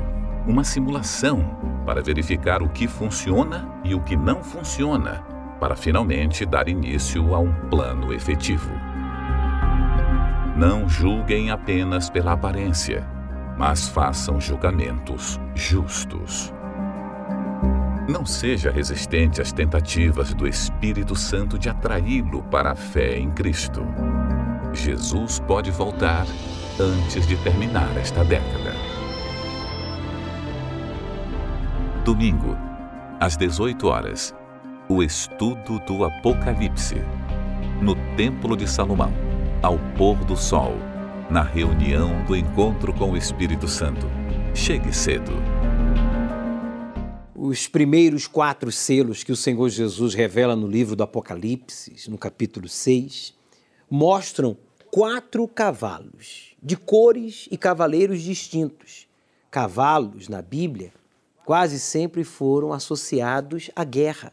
[0.47, 1.57] uma simulação
[1.87, 5.25] para verificar o que funciona e o que não funciona,
[5.61, 8.71] para finalmente dar início a um plano efetivo.
[10.57, 13.07] Não julguem apenas pela aparência,
[13.59, 16.51] mas façam julgamentos justos.
[18.09, 23.83] Não seja resistente às tentativas do Espírito Santo de atraí-lo para a fé em Cristo.
[24.73, 26.25] Jesus pode voltar
[26.81, 28.73] antes de terminar esta década.
[32.03, 32.57] Domingo,
[33.21, 34.35] às 18 horas,
[34.89, 37.03] o estudo do Apocalipse,
[37.83, 39.26] no Templo de Salomão
[39.63, 40.73] ao pôr do sol,
[41.31, 44.07] na reunião do encontro com o Espírito Santo.
[44.55, 45.33] Chegue cedo.
[47.35, 52.69] Os primeiros quatro selos que o Senhor Jesus revela no livro do Apocalipse, no capítulo
[52.69, 53.35] 6,
[53.91, 54.57] mostram
[54.91, 59.07] quatro cavalos, de cores e cavaleiros distintos.
[59.51, 60.93] Cavalos, na Bíblia,
[61.45, 64.33] quase sempre foram associados à guerra,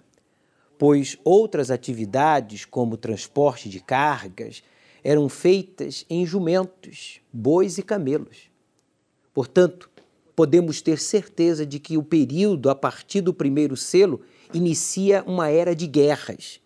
[0.78, 4.63] pois outras atividades, como transporte de cargas,
[5.04, 8.49] eram feitas em jumentos, bois e camelos.
[9.34, 9.89] Portanto,
[10.36, 14.22] podemos ter certeza de que o período a partir do primeiro selo
[14.54, 16.60] inicia uma era de guerras,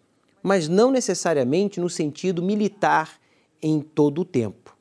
[0.44, 3.20] mas não necessariamente no sentido militar
[3.62, 4.76] em todo o tempo.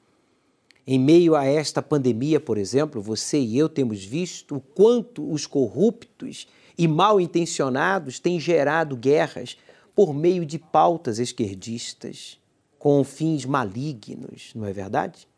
[0.86, 5.44] Em meio a esta pandemia, por exemplo, você e eu temos visto o quanto os
[5.44, 6.46] corruptos
[6.78, 9.56] e mal intencionados têm gerado guerras
[9.94, 12.38] por meio de pautas esquerdistas,
[12.78, 15.28] com fins malignos, não é verdade?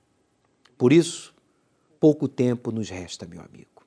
[0.76, 1.34] Por isso,
[1.98, 3.86] pouco tempo nos resta, meu amigo.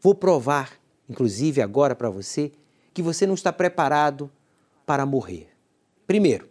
[0.00, 2.52] Vou provar, inclusive agora para você,
[2.92, 4.30] que você não está preparado
[4.86, 5.48] para morrer.
[6.06, 6.48] Primeiro,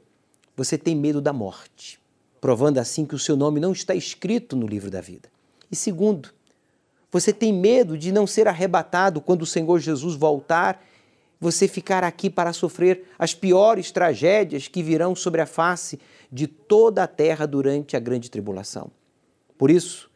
[0.56, 2.00] você tem medo da morte,
[2.40, 5.30] provando assim que o seu nome não está escrito no livro da vida.
[5.72, 6.34] E segundo,
[7.12, 10.84] você tem medo de não ser arrebatado quando o Senhor Jesus voltar,
[11.40, 16.00] você ficar aqui para sofrer as piores tragédias que virão sobre a face
[16.32, 18.92] de toda a terra durante a grande tribulação.
[19.58, 20.12] Por isso,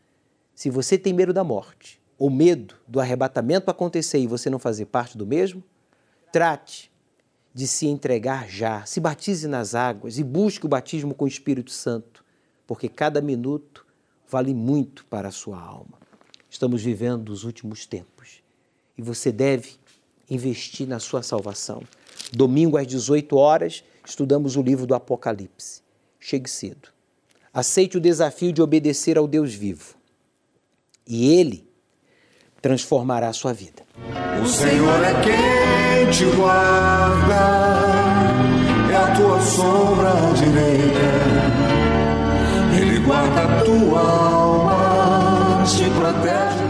[0.54, 4.86] se você tem medo da morte, ou medo do arrebatamento acontecer e você não fazer
[4.86, 5.64] parte do mesmo,
[6.32, 6.92] trate
[7.54, 11.72] de se entregar já, se batize nas águas e busque o batismo com o Espírito
[11.72, 12.24] Santo,
[12.66, 13.86] porque cada minuto
[14.28, 16.00] vale muito para a sua alma.
[16.50, 18.42] Estamos vivendo os últimos tempos
[18.98, 19.76] e você deve
[20.30, 21.84] investir na sua salvação.
[22.32, 25.84] Domingo às 18 horas, estudamos o livro do Apocalipse
[26.24, 26.88] chegue cedo.
[27.54, 29.96] Aceite o desafio de obedecer ao Deus vivo.
[31.06, 31.68] E Ele
[32.62, 33.84] transformará a sua vida.
[34.42, 37.34] O Senhor é quem te guarda,
[38.90, 41.24] é a tua sombra direita.
[42.80, 46.63] Ele guarda a tua alma, te protege.